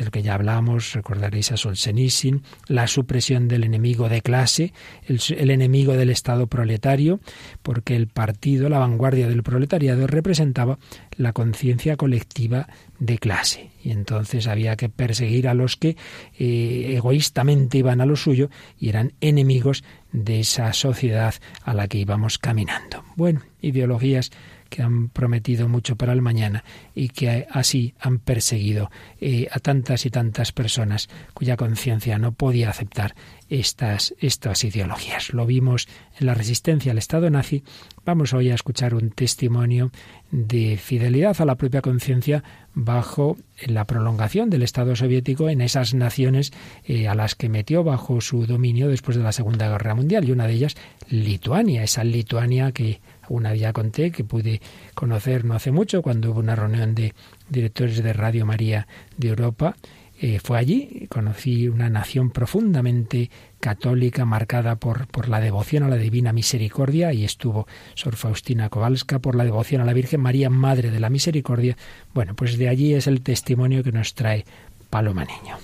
[0.00, 4.72] del que ya hablamos, recordaréis a Solzhenitsyn, la supresión del enemigo de clase,
[5.06, 7.20] el, enemigo del Estado proletario,
[7.62, 10.78] porque el partido, la vanguardia del proletariado, representaba
[11.18, 12.66] la conciencia colectiva
[12.98, 13.72] de clase.
[13.84, 15.98] Y entonces había que perseguir a los que
[16.38, 18.48] eh, egoístamente iban a lo suyo
[18.78, 23.04] y eran enemigos de esa sociedad a la que íbamos caminando.
[23.16, 24.30] Bueno, ideologías
[24.70, 26.64] que han prometido mucho para el mañana
[26.94, 28.90] y que así han perseguido
[29.20, 33.14] eh, a tantas y tantas personas cuya conciencia no podía aceptar
[33.50, 35.34] estas, estas ideologías.
[35.34, 37.64] Lo vimos en la resistencia al Estado nazi.
[38.06, 39.90] Vamos hoy a escuchar un testimonio
[40.30, 46.52] de fidelidad a la propia conciencia bajo la prolongación del Estado soviético en esas naciones
[46.84, 50.32] eh, a las que metió bajo su dominio después de la Segunda Guerra Mundial y
[50.32, 50.76] una de ellas
[51.08, 53.00] Lituania, esa Lituania que
[53.30, 54.60] una día conté que pude
[54.94, 57.14] conocer no hace mucho cuando hubo una reunión de
[57.48, 59.76] directores de Radio María de Europa.
[60.22, 65.96] Eh, fue allí, conocí una nación profundamente católica marcada por, por la devoción a la
[65.96, 70.90] Divina Misericordia y estuvo Sor Faustina Kowalska por la devoción a la Virgen María, Madre
[70.90, 71.78] de la Misericordia.
[72.12, 74.44] Bueno, pues de allí es el testimonio que nos trae
[74.90, 75.56] Paloma Niño.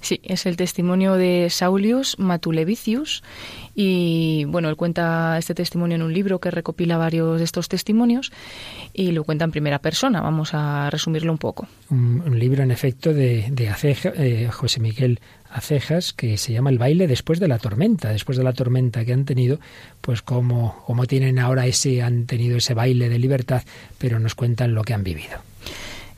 [0.00, 3.22] Sí, es el testimonio de Saulius Matulevicius
[3.74, 8.32] y bueno, él cuenta este testimonio en un libro que recopila varios de estos testimonios
[8.94, 10.22] y lo cuenta en primera persona.
[10.22, 11.68] Vamos a resumirlo un poco.
[11.90, 13.70] Un, libro en efecto de, de
[14.16, 18.44] eh, José Miguel Acejas que se llama El baile después de la tormenta, después de
[18.44, 19.60] la tormenta que han tenido,
[20.00, 23.62] pues como, como tienen ahora ese, han tenido ese baile de libertad,
[23.98, 25.40] pero nos cuentan lo que han vivido.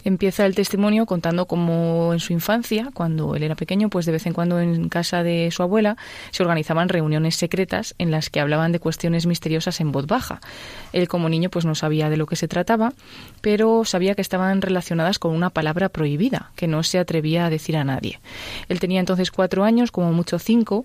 [0.05, 4.27] Empieza el testimonio contando cómo en su infancia, cuando él era pequeño, pues de vez
[4.27, 5.97] en cuando en casa de su abuela
[6.31, 10.41] se organizaban reuniones secretas en las que hablaban de cuestiones misteriosas en voz baja.
[10.93, 12.93] Él como niño pues no sabía de lo que se trataba,
[13.41, 17.77] pero sabía que estaban relacionadas con una palabra prohibida que no se atrevía a decir
[17.77, 18.19] a nadie.
[18.69, 20.85] Él tenía entonces cuatro años, como mucho cinco,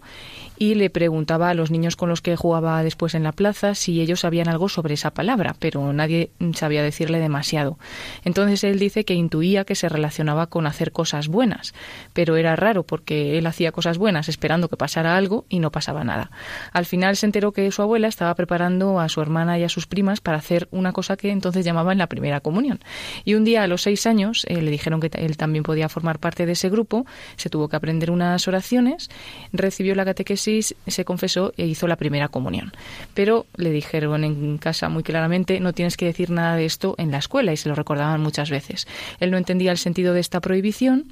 [0.57, 4.01] y le preguntaba a los niños con los que jugaba después en la plaza si
[4.01, 7.78] ellos sabían algo sobre esa palabra, pero nadie sabía decirle demasiado.
[8.24, 11.73] Entonces él dice que intuía que se relacionaba con hacer cosas buenas,
[12.11, 16.03] pero era raro porque él hacía cosas buenas esperando que pasara algo y no pasaba
[16.03, 16.29] nada.
[16.73, 19.87] Al final se enteró que su abuela estaba preparando a su hermana y a sus
[19.87, 22.81] primas para hacer una cosa que entonces llamaban la primera comunión.
[23.23, 26.19] Y un día a los seis años eh, le dijeron que él también podía formar
[26.19, 27.05] parte de ese grupo,
[27.37, 29.09] se tuvo que aprender unas oraciones,
[29.53, 32.73] recibió la catequesis, se confesó e hizo la primera comunión.
[33.13, 37.11] Pero le dijeron en casa muy claramente, no tienes que decir nada de esto en
[37.11, 38.85] la escuela y se lo recordaban muchas veces.
[39.19, 41.05] Él no entendía el sentido de esta prohibición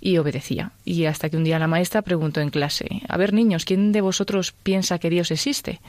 [0.00, 0.72] y obedecía.
[0.84, 4.00] Y hasta que un día la maestra preguntó en clase, a ver niños, ¿quién de
[4.00, 5.80] vosotros piensa que Dios existe?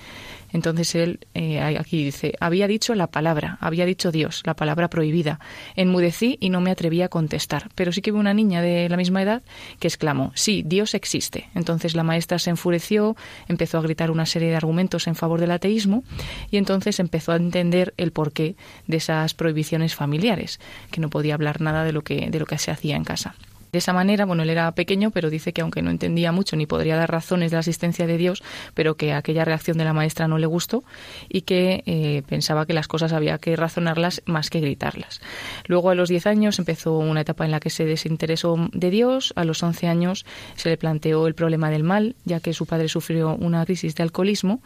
[0.52, 5.40] Entonces él, eh, aquí dice, había dicho la palabra, había dicho Dios, la palabra prohibida.
[5.76, 7.70] Enmudecí y no me atreví a contestar.
[7.76, 9.42] Pero sí que hubo una niña de la misma edad
[9.80, 11.50] que exclamó, sí, Dios existe.
[11.56, 13.16] Entonces la maestra se enfureció,
[13.48, 16.04] empezó a gritar una serie de argumentos en favor del ateísmo
[16.50, 18.56] y entonces empezó a entender el porqué
[18.88, 20.60] de esas prohibiciones familiares,
[20.92, 23.36] que no podía hablar nada de lo que, de lo que se hacía en casa.
[23.72, 26.66] De esa manera, bueno, él era pequeño, pero dice que aunque no entendía mucho ni
[26.66, 28.44] podría dar razones de la existencia de Dios,
[28.74, 30.84] pero que aquella reacción de la maestra no le gustó
[31.30, 35.22] y que eh, pensaba que las cosas había que razonarlas más que gritarlas.
[35.68, 39.34] Luego, a los 10 años, empezó una etapa en la que se desinteresó de Dios.
[39.36, 42.90] A los 11 años se le planteó el problema del mal, ya que su padre
[42.90, 44.62] sufrió una crisis de alcoholismo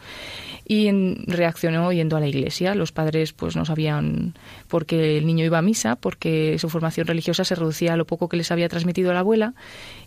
[0.66, 0.90] y
[1.26, 2.74] reaccionó yendo a la iglesia.
[2.74, 4.34] Los padres pues no sabían
[4.68, 8.06] por qué el niño iba a misa, porque su formación religiosa se reducía a lo
[8.06, 9.54] poco que les había transmitido a la abuela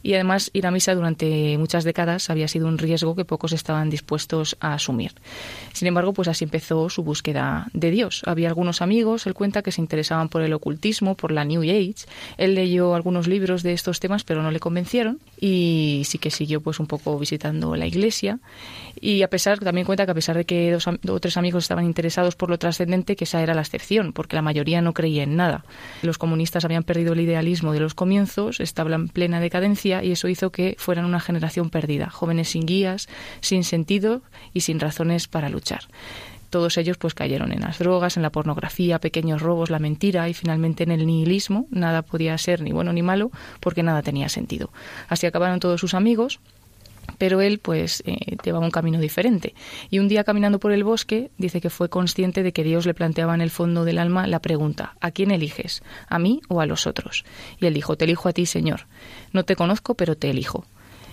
[0.01, 3.89] y además ir a misa durante muchas décadas había sido un riesgo que pocos estaban
[3.89, 5.11] dispuestos a asumir.
[5.73, 8.21] Sin embargo, pues así empezó su búsqueda de Dios.
[8.25, 12.05] Había algunos amigos, él cuenta, que se interesaban por el ocultismo, por la New Age.
[12.37, 16.61] Él leyó algunos libros de estos temas, pero no le convencieron y sí que siguió
[16.61, 18.39] pues un poco visitando la iglesia
[19.01, 21.85] y a pesar, también cuenta que a pesar de que dos, o tres amigos estaban
[21.85, 25.35] interesados por lo trascendente, que esa era la excepción, porque la mayoría no creía en
[25.35, 25.63] nada.
[26.01, 30.29] Los comunistas habían perdido el idealismo de los comienzos, estaban en plena decadencia y eso
[30.29, 33.09] hizo que fueran una generación perdida, jóvenes sin guías,
[33.41, 34.21] sin sentido
[34.53, 35.81] y sin razones para luchar
[36.49, 40.33] todos ellos pues cayeron en las drogas, en la pornografía, pequeños robos, la mentira y
[40.33, 41.67] finalmente en el nihilismo.
[41.69, 44.71] Nada podía ser ni bueno ni malo porque nada tenía sentido.
[45.09, 46.39] Así acabaron todos sus amigos
[47.19, 49.53] pero él pues eh, llevaba un camino diferente.
[49.91, 52.95] Y un día caminando por el bosque dice que fue consciente de que Dios le
[52.95, 55.83] planteaba en el fondo del alma la pregunta, ¿a quién eliges?
[56.07, 57.25] ¿A mí o a los otros?
[57.59, 58.87] Y él dijo, te elijo a ti, Señor.
[59.33, 60.65] No te conozco, pero te elijo.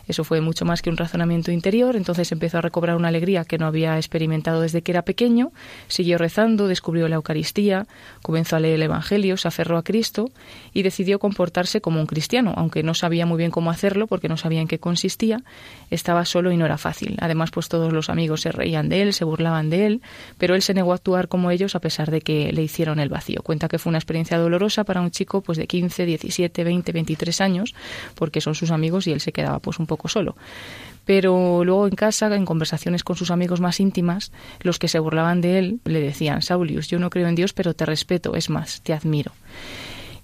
[0.07, 3.59] Eso fue mucho más que un razonamiento interior, entonces empezó a recobrar una alegría que
[3.59, 5.52] no había experimentado desde que era pequeño,
[5.88, 7.86] siguió rezando, descubrió la Eucaristía,
[8.22, 10.30] comenzó a leer el Evangelio, se aferró a Cristo
[10.72, 14.36] y decidió comportarse como un cristiano, aunque no sabía muy bien cómo hacerlo porque no
[14.36, 15.42] sabía en qué consistía,
[15.90, 17.16] estaba solo y no era fácil.
[17.20, 20.02] Además, pues todos los amigos se reían de él, se burlaban de él,
[20.38, 23.09] pero él se negó a actuar como ellos a pesar de que le hicieron el
[23.09, 23.42] vacío.
[23.42, 27.40] Cuenta que fue una experiencia dolorosa para un chico pues de 15, 17, 20, 23
[27.40, 27.74] años,
[28.14, 30.36] porque son sus amigos y él se quedaba pues un poco solo.
[31.05, 35.40] Pero luego en casa, en conversaciones con sus amigos más íntimas, los que se burlaban
[35.40, 38.80] de él le decían, Saulius, yo no creo en Dios, pero te respeto, es más,
[38.82, 39.32] te admiro.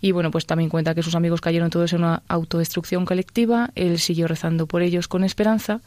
[0.03, 4.01] Y bueno, pues también cuenta que sus amigos cayeron todos en una autodestrucción colectiva, él
[4.01, 5.81] siguió rezando por ellos con esperanza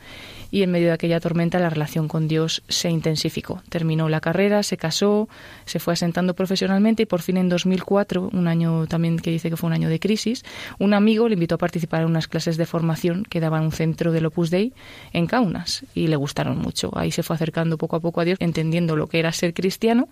[0.52, 3.62] y en medio de aquella tormenta la relación con Dios se intensificó.
[3.68, 5.28] Terminó la carrera, se casó,
[5.66, 9.58] se fue asentando profesionalmente y por fin en 2004, un año también que dice que
[9.58, 10.46] fue un año de crisis,
[10.80, 14.14] un amigo le invitó a participar en unas clases de formación que daban un centro
[14.14, 14.72] del Opus Dei
[15.12, 16.90] en Kaunas y le gustaron mucho.
[16.98, 20.08] Ahí se fue acercando poco a poco a Dios, entendiendo lo que era ser cristiano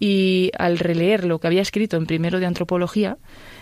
[0.00, 3.16] y al releer lo que había escrito en primero de antropología,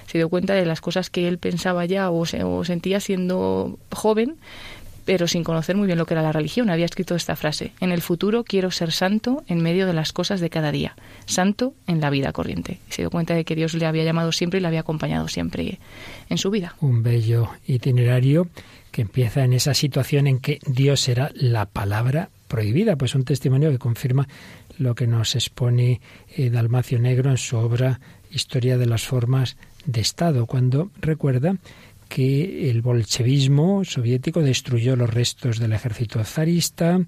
[0.07, 2.24] se dio cuenta de las cosas que él pensaba ya o,
[2.64, 4.37] sentía siendo joven,
[5.05, 6.68] pero sin conocer muy bien lo que era la religión.
[6.68, 10.41] Había escrito esta frase, en el futuro quiero ser santo en medio de las cosas
[10.41, 12.80] de cada día, santo en la vida corriente.
[12.91, 15.78] se dio cuenta de que Dios le había llamado siempre y le había acompañado siempre
[16.28, 16.74] en su vida.
[16.80, 18.49] Un bello itinerario
[18.91, 23.70] que empieza en esa situación en que Dios era la palabra prohibida, pues un testimonio
[23.70, 24.28] que confirma
[24.79, 26.01] lo que nos expone
[26.37, 28.01] eh, Dalmacio Negro en su obra
[28.31, 29.57] Historia de las formas
[29.87, 31.57] de Estado, cuando recuerda
[32.09, 37.01] que el bolchevismo soviético destruyó los restos del ejército zarista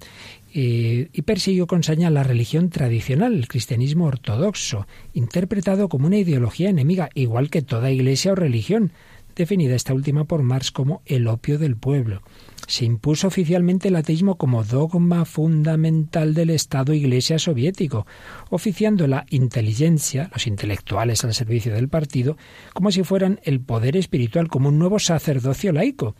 [0.53, 6.69] eh, y persiguió con saña la religión tradicional, el cristianismo ortodoxo, interpretado como una ideología
[6.69, 8.91] enemiga, igual que toda iglesia o religión,
[9.35, 12.21] definida esta última por Marx como el opio del pueblo
[12.69, 18.05] se impuso oficialmente el ateísmo como dogma fundamental del Estado Iglesia soviético,
[18.51, 22.37] oficiando la inteligencia, los intelectuales al servicio del partido,
[22.73, 26.15] como si fueran el poder espiritual, como un nuevo sacerdocio laico.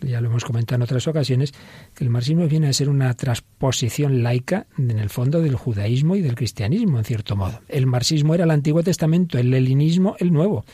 [0.00, 1.52] ya lo hemos comentado en otras ocasiones,
[1.94, 6.22] que el marxismo viene a ser una transposición laica en el fondo del judaísmo y
[6.22, 7.60] del cristianismo, en cierto modo.
[7.68, 10.64] El marxismo era el Antiguo Testamento, el leninismo el Nuevo.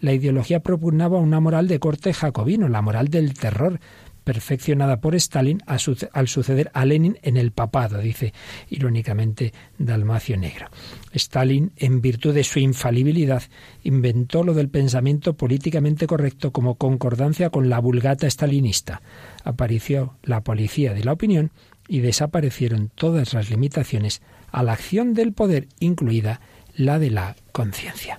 [0.00, 3.80] La ideología propugnaba una moral de corte jacobino, la moral del terror,
[4.26, 8.34] perfeccionada por Stalin al suceder a Lenin en el papado, dice
[8.68, 10.66] irónicamente Dalmacio Negro.
[11.12, 13.44] Stalin, en virtud de su infalibilidad,
[13.84, 19.00] inventó lo del pensamiento políticamente correcto como concordancia con la vulgata stalinista.
[19.44, 21.52] Apareció la policía de la opinión
[21.86, 26.40] y desaparecieron todas las limitaciones a la acción del poder, incluida
[26.74, 28.18] la de la conciencia.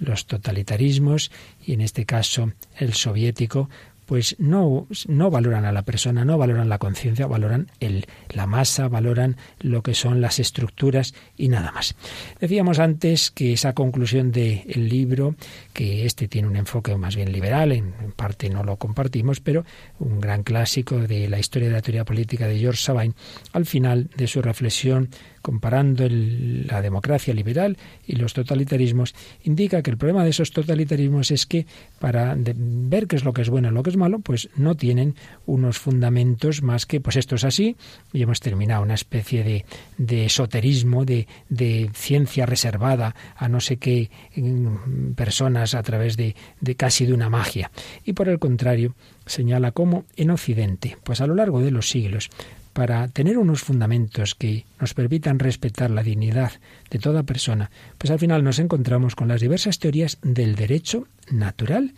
[0.00, 1.30] Los totalitarismos,
[1.64, 3.70] y en este caso el soviético,
[4.06, 8.88] pues no, no valoran a la persona, no valoran la conciencia, valoran el, la masa,
[8.88, 11.94] valoran lo que son las estructuras y nada más.
[12.40, 15.34] Decíamos antes que esa conclusión del libro,
[15.72, 19.64] que este tiene un enfoque más bien liberal, en, parte no lo compartimos, pero
[19.98, 23.14] un gran clásico de la historia de la teoría política de George Sabine,
[23.52, 25.08] al final de su reflexión
[25.44, 27.76] comparando la democracia liberal
[28.06, 31.66] y los totalitarismos, indica que el problema de esos totalitarismos es que
[31.98, 34.74] para ver qué es lo que es bueno y lo que es malo, pues no
[34.74, 37.76] tienen unos fundamentos más que, pues esto es así,
[38.14, 39.66] y hemos terminado una especie de,
[39.98, 46.34] de esoterismo, de, de, ciencia reservada a no sé qué mm, personas a través de,
[46.62, 47.70] de casi de una magia.
[48.06, 48.94] Y por el contrario,
[49.26, 52.30] señala cómo en Occidente, pues a lo largo de los siglos,
[52.74, 56.52] para tener unos fundamentos que nos permitan respetar la dignidad
[56.90, 61.94] de toda persona, pues al final nos encontramos con las diversas teorías del derecho natural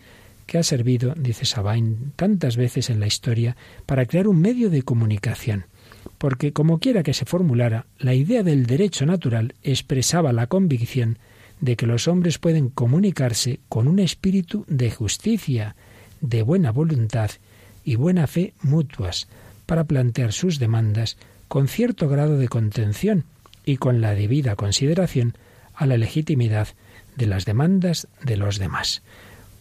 [0.46, 3.56] que ha servido, dice Sabain, tantas veces en la historia
[3.86, 5.64] para crear un medio de comunicación.
[6.18, 11.18] Porque, como quiera que se formulara, la idea del derecho natural expresaba la convicción
[11.60, 15.74] de que los hombres pueden comunicarse con un espíritu de justicia,
[16.20, 17.30] de buena voluntad
[17.82, 19.26] y buena fe mutuas,
[19.66, 21.16] para plantear sus demandas
[21.48, 23.24] con cierto grado de contención
[23.64, 25.36] y con la debida consideración
[25.74, 26.68] a la legitimidad
[27.16, 29.02] de las demandas de los demás.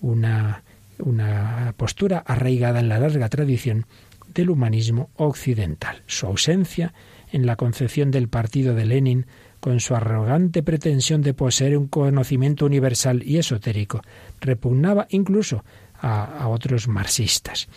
[0.02, 0.64] Una,
[1.00, 3.86] una postura arraigada en la larga tradición
[4.34, 6.04] del humanismo occidental.
[6.08, 6.94] Su ausencia
[7.32, 9.26] en la concepción del partido de Lenin,
[9.60, 14.02] con su arrogante pretensión de poseer un conocimiento universal y esotérico,
[14.40, 15.64] repugnaba incluso
[16.00, 17.68] a, a otros marxistas.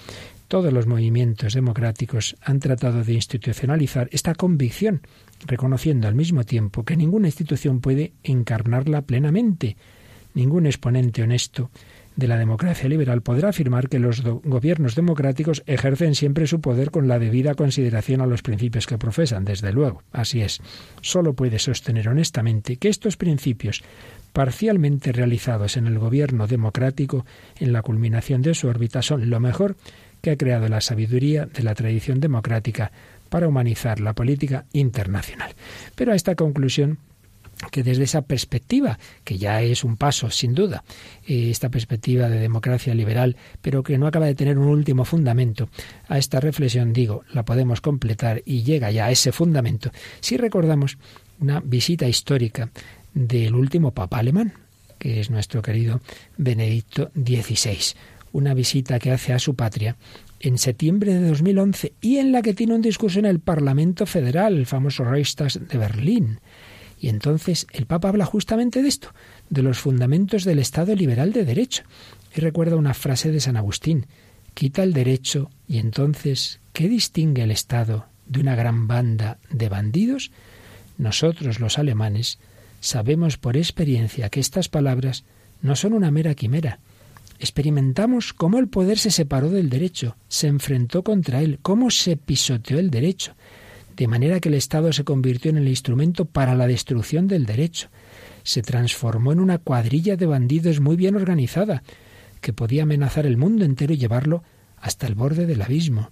[0.48, 5.02] Todos los movimientos democráticos han tratado de institucionalizar esta convicción,
[5.46, 9.76] reconociendo al mismo tiempo que ninguna institución puede encarnarla plenamente.
[10.32, 11.70] Ningún exponente honesto
[12.16, 17.08] de la democracia liberal podrá afirmar que los gobiernos democráticos ejercen siempre su poder con
[17.08, 20.02] la debida consideración a los principios que profesan, desde luego.
[20.12, 20.60] Así es.
[21.02, 23.82] Solo puede sostener honestamente que estos principios
[24.32, 27.26] parcialmente realizados en el gobierno democrático
[27.60, 29.76] en la culminación de su órbita son lo mejor
[30.20, 32.92] que ha creado la sabiduría de la tradición democrática
[33.28, 35.54] para humanizar la política internacional.
[35.94, 36.98] Pero a esta conclusión
[37.72, 40.84] que desde esa perspectiva, que ya es un paso sin duda,
[41.26, 45.68] eh, esta perspectiva de democracia liberal, pero que no acaba de tener un último fundamento,
[46.08, 49.90] a esta reflexión digo, la podemos completar y llega ya a ese fundamento
[50.20, 50.98] si recordamos
[51.40, 52.70] una visita histórica
[53.12, 54.52] del último papa alemán,
[54.98, 56.00] que es nuestro querido
[56.36, 57.96] Benedicto XVI
[58.32, 59.96] una visita que hace a su patria
[60.40, 64.56] en septiembre de 2011 y en la que tiene un discurso en el Parlamento Federal,
[64.56, 66.40] el famoso Reichstag de Berlín.
[67.00, 69.12] Y entonces el Papa habla justamente de esto,
[69.50, 71.84] de los fundamentos del Estado liberal de derecho.
[72.36, 74.06] Y recuerda una frase de San Agustín,
[74.54, 80.30] quita el derecho y entonces, ¿qué distingue el Estado de una gran banda de bandidos?
[80.98, 82.38] Nosotros los alemanes
[82.80, 85.24] sabemos por experiencia que estas palabras
[85.62, 86.80] no son una mera quimera,
[87.38, 92.78] experimentamos cómo el poder se separó del derecho, se enfrentó contra él, cómo se pisoteó
[92.78, 93.34] el derecho,
[93.96, 97.88] de manera que el Estado se convirtió en el instrumento para la destrucción del derecho.
[98.44, 101.82] Se transformó en una cuadrilla de bandidos muy bien organizada,
[102.40, 104.44] que podía amenazar el mundo entero y llevarlo
[104.76, 106.10] hasta el borde del abismo.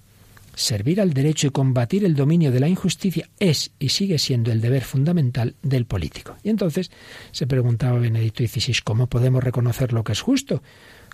[0.56, 4.62] Servir al derecho y combatir el dominio de la injusticia es y sigue siendo el
[4.62, 6.34] deber fundamental del político.
[6.42, 6.90] Y entonces
[7.30, 10.62] se preguntaba Benedicto XVI, ¿cómo podemos reconocer lo que es justo?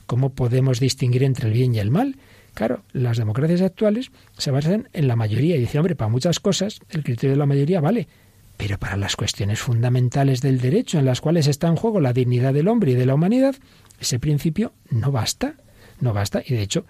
[0.06, 2.16] ¿Cómo podemos distinguir entre el bien y el mal?
[2.54, 6.80] Claro, las democracias actuales se basan en la mayoría y dice, hombre, para muchas cosas
[6.90, 8.08] el criterio de la mayoría vale,
[8.56, 12.52] pero para las cuestiones fundamentales del derecho en las cuales está en juego la dignidad
[12.52, 13.56] del hombre y de la humanidad,
[14.00, 15.54] ese principio no basta,
[16.00, 16.42] no basta.
[16.44, 16.84] Y de hecho,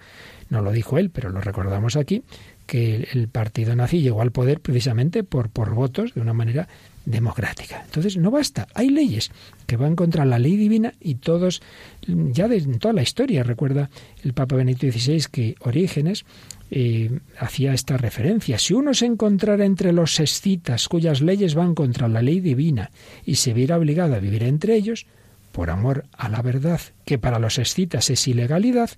[0.49, 2.23] no lo dijo él, pero lo recordamos aquí,
[2.65, 6.67] que el partido nazi llegó al poder precisamente por, por votos de una manera
[7.05, 7.81] democrática.
[7.85, 9.31] Entonces no basta, hay leyes
[9.67, 11.61] que van contra la ley divina y todos,
[12.07, 13.89] ya de toda la historia, recuerda
[14.23, 16.25] el Papa Benedicto XVI que Orígenes
[16.71, 18.57] eh, hacía esta referencia.
[18.57, 22.91] Si uno se encontrara entre los escitas cuyas leyes van contra la ley divina
[23.25, 25.05] y se viera obligado a vivir entre ellos,
[25.51, 28.89] por amor a la verdad, que para los escitas es ilegalidad,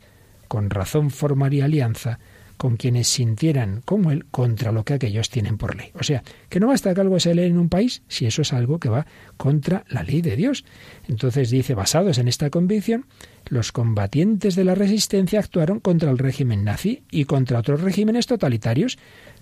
[0.47, 2.19] con razón formaría alianza
[2.57, 5.91] con quienes sintieran como él contra lo que aquellos tienen por ley.
[5.99, 8.53] O sea, que no basta que algo se lee en un país si eso es
[8.53, 9.05] algo que va
[9.37, 10.65] contra la ley de Dios.
[11.07, 13.05] Entonces dice, basados en esta convicción,
[13.47, 18.97] los combatientes de la resistencia actuaron contra el régimen nazi y contra otros regímenes totalitarios.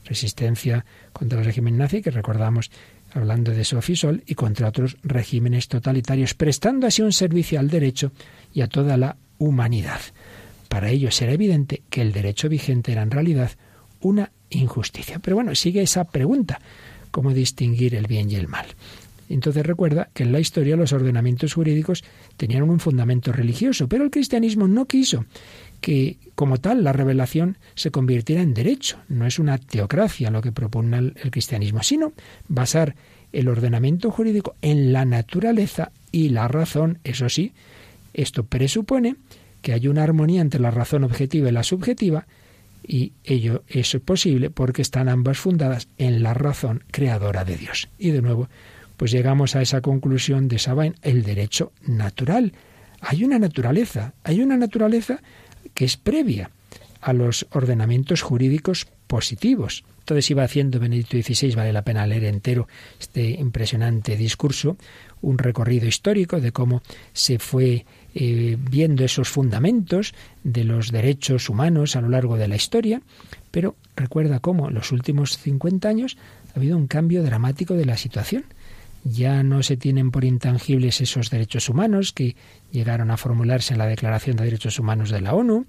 [0.05, 2.71] Resistencia contra el régimen nazi, que recordamos
[3.13, 8.11] hablando de Sofisol, y contra otros regímenes totalitarios, prestando así un servicio al derecho
[8.53, 10.01] y a toda la humanidad.
[10.73, 13.51] Para ellos era evidente que el derecho vigente era en realidad
[14.01, 15.19] una injusticia.
[15.19, 16.59] Pero bueno, sigue esa pregunta,
[17.11, 18.65] ¿cómo distinguir el bien y el mal?
[19.29, 22.03] Entonces recuerda que en la historia los ordenamientos jurídicos
[22.37, 25.25] tenían un fundamento religioso, pero el cristianismo no quiso
[25.79, 28.97] que como tal la revelación se convirtiera en derecho.
[29.09, 32.13] No es una teocracia lo que propone el, cristianismo, sino
[32.47, 32.95] basar
[33.31, 36.97] el ordenamiento jurídico en la naturaleza y la razón.
[37.03, 37.53] Eso sí,
[38.15, 39.17] esto presupone
[39.63, 42.27] que hay una armonía entre la razón objetiva y la subjetiva,
[42.85, 47.89] y ello es posible porque están ambas fundadas en la razón creadora de Dios.
[47.97, 48.49] Y de nuevo,
[48.97, 52.53] pues llegamos a esa conclusión de Sabain, el derecho natural.
[52.99, 55.21] Hay una naturaleza, hay una naturaleza
[55.73, 56.51] que es previa
[56.99, 59.85] a los ordenamientos jurídicos positivos.
[59.99, 62.67] Entonces iba haciendo Benedicto XVI, vale la pena leer entero
[62.99, 64.75] este impresionante discurso,
[65.21, 66.81] un recorrido histórico de cómo
[67.13, 67.85] se fue
[68.15, 73.01] eh, viendo esos fundamentos de los derechos humanos a lo largo de la historia,
[73.51, 76.17] pero recuerda cómo en los últimos 50 años
[76.53, 78.45] ha habido un cambio dramático de la situación.
[79.03, 82.35] Ya no se tienen por intangibles esos derechos humanos que
[82.71, 85.65] llegaron a formularse en la Declaración de Derechos Humanos de la ONU.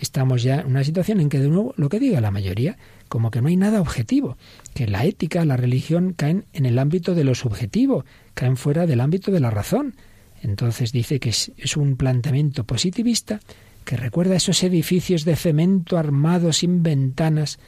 [0.00, 2.78] Estamos ya en una situación en que, de nuevo, lo que diga la mayoría,
[3.08, 4.38] como que no hay nada objetivo,
[4.74, 9.00] que la ética, la religión caen en el ámbito de lo subjetivo, caen fuera del
[9.00, 9.94] ámbito de la razón.
[10.42, 13.40] Entonces dice que es, un planteamiento positivista
[13.84, 17.58] que recuerda esos edificios de cemento armados sin ventanas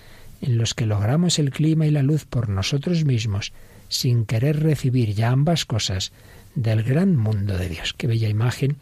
[0.41, 3.53] en los que logramos el clima y la luz por nosotros mismos,
[3.89, 6.13] sin querer recibir ya ambas cosas
[6.55, 7.95] del gran mundo de Dios.
[7.97, 8.77] Qué bella imagen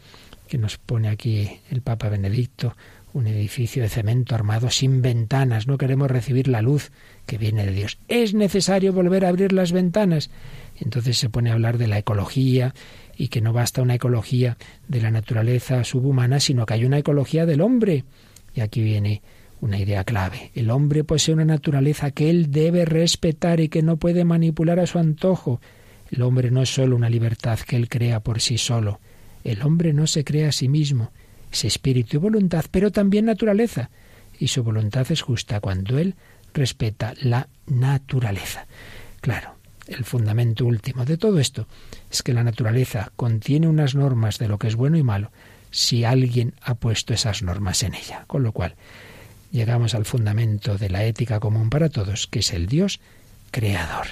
[0.47, 2.75] que nos pone aquí el Papa Benedicto,
[3.13, 5.67] un edificio de cemento armado sin ventanas.
[5.67, 6.91] No queremos recibir la luz
[7.25, 7.97] que viene de Dios.
[8.07, 10.29] Es necesario volver a abrir las ventanas.
[10.79, 12.73] Entonces se pone a hablar de la ecología
[13.17, 14.57] y que no basta una ecología
[14.87, 18.05] de la naturaleza subhumana, sino que hay una ecología del hombre.
[18.55, 19.21] Y aquí viene
[19.61, 20.51] una idea clave.
[20.55, 24.87] El hombre posee una naturaleza que él debe respetar y que no puede manipular a
[24.87, 25.59] su antojo.
[26.11, 28.99] El hombre no es solo una libertad que él crea por sí solo.
[29.43, 31.11] El hombre no se crea a sí mismo.
[31.51, 33.89] Es espíritu y voluntad, pero también naturaleza.
[34.39, 36.15] Y su voluntad es justa cuando él
[36.53, 38.67] respeta la naturaleza.
[39.21, 39.58] Claro,
[39.89, 41.67] el fundamento último de todo esto
[42.11, 45.31] es que la naturaleza contiene unas normas de lo que es bueno y malo
[45.71, 48.25] si alguien ha puesto esas normas en ella.
[48.27, 48.75] Con lo cual,
[49.51, 52.99] llegamos al fundamento de la ética común para todos, que es el Dios
[53.51, 54.07] creador.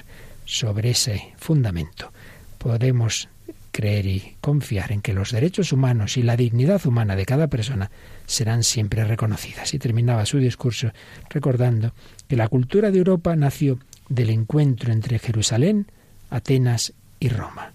[0.45, 2.11] Sobre ese fundamento
[2.57, 3.29] podemos
[3.71, 7.91] creer y confiar en que los derechos humanos y la dignidad humana de cada persona
[8.25, 9.73] serán siempre reconocidas.
[9.73, 10.91] Y terminaba su discurso
[11.29, 11.93] recordando
[12.27, 13.77] que la cultura de Europa nació
[14.09, 15.87] del encuentro entre Jerusalén,
[16.29, 17.73] Atenas y Roma,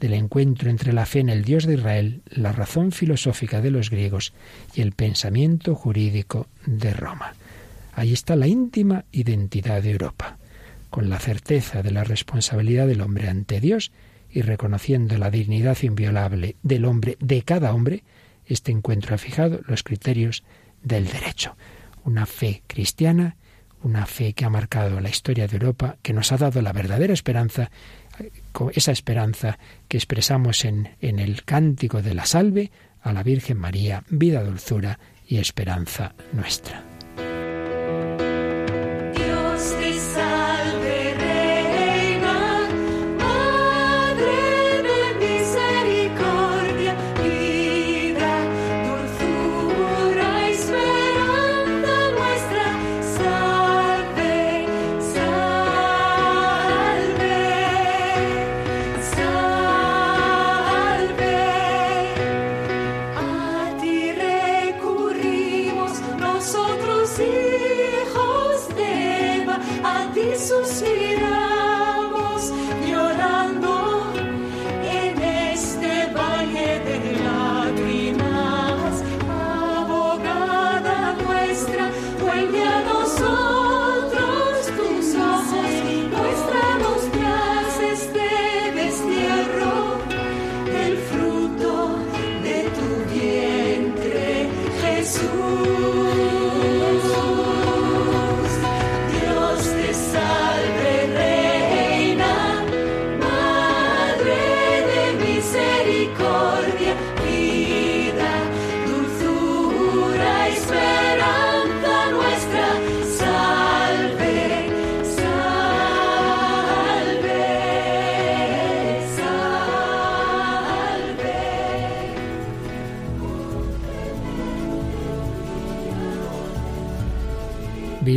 [0.00, 3.90] del encuentro entre la fe en el Dios de Israel, la razón filosófica de los
[3.90, 4.32] griegos
[4.74, 7.34] y el pensamiento jurídico de Roma.
[7.94, 10.38] Ahí está la íntima identidad de Europa,
[10.90, 13.92] con la certeza de la responsabilidad del hombre ante Dios
[14.30, 18.02] y reconociendo la dignidad inviolable del hombre, de cada hombre,
[18.46, 20.42] este encuentro ha fijado los criterios
[20.82, 21.56] del derecho.
[22.04, 23.36] Una fe cristiana
[23.82, 27.12] una fe que ha marcado la historia de Europa, que nos ha dado la verdadera
[27.12, 27.70] esperanza,
[28.74, 29.58] esa esperanza
[29.88, 32.70] que expresamos en, en el cántico de la salve
[33.02, 36.91] a la Virgen María, vida, dulzura y esperanza nuestra.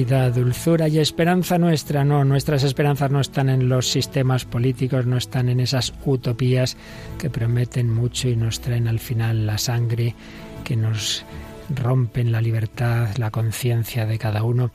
[0.05, 2.03] Dulzura y esperanza nuestra.
[2.03, 6.77] No, nuestras esperanzas no están en los sistemas políticos, no están en esas utopías
[7.17, 10.15] que prometen mucho y nos traen al final la sangre,
[10.63, 11.25] que nos
[11.69, 14.71] rompen la libertad, la conciencia de cada uno.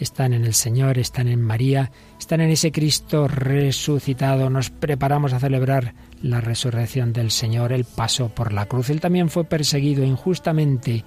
[0.00, 4.50] Están en el Señor, están en María, están en ese Cristo resucitado.
[4.50, 7.72] Nos preparamos a celebrar la resurrección del Señor.
[7.72, 8.90] Él pasó por la cruz.
[8.90, 11.04] Él también fue perseguido injustamente.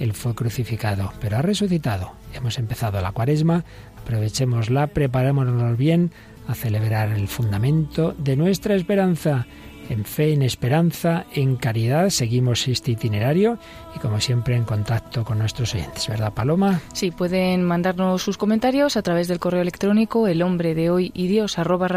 [0.00, 2.12] Él fue crucificado, pero ha resucitado.
[2.34, 3.64] Hemos empezado la cuaresma,
[3.98, 6.10] aprovechémosla, preparémonos bien
[6.46, 9.46] a celebrar el fundamento de nuestra esperanza
[9.88, 12.10] en fe, en esperanza, en caridad.
[12.10, 13.58] Seguimos este itinerario
[13.94, 16.80] y como siempre en contacto con nuestros oyentes, ¿verdad Paloma?
[16.92, 21.28] Sí, pueden mandarnos sus comentarios a través del correo electrónico el hombre de hoy y
[21.28, 21.88] Dios arroba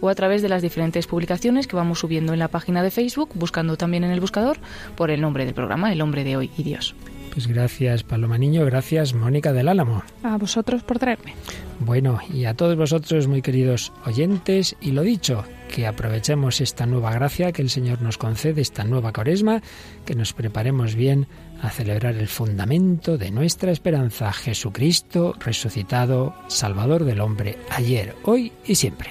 [0.00, 3.30] o a través de las diferentes publicaciones que vamos subiendo en la página de Facebook,
[3.34, 4.58] buscando también en el buscador
[4.96, 6.94] por el nombre del programa, el hombre de hoy y Dios.
[7.38, 10.02] Pues gracias Paloma Niño, gracias Mónica del Álamo.
[10.24, 11.36] A vosotros por traerme.
[11.78, 17.12] Bueno, y a todos vosotros, muy queridos oyentes, y lo dicho, que aprovechemos esta nueva
[17.12, 19.62] gracia que el Señor nos concede, esta nueva cuaresma,
[20.04, 21.28] que nos preparemos bien
[21.62, 28.74] a celebrar el fundamento de nuestra esperanza, Jesucristo resucitado, Salvador del hombre, ayer, hoy y
[28.74, 29.10] siempre.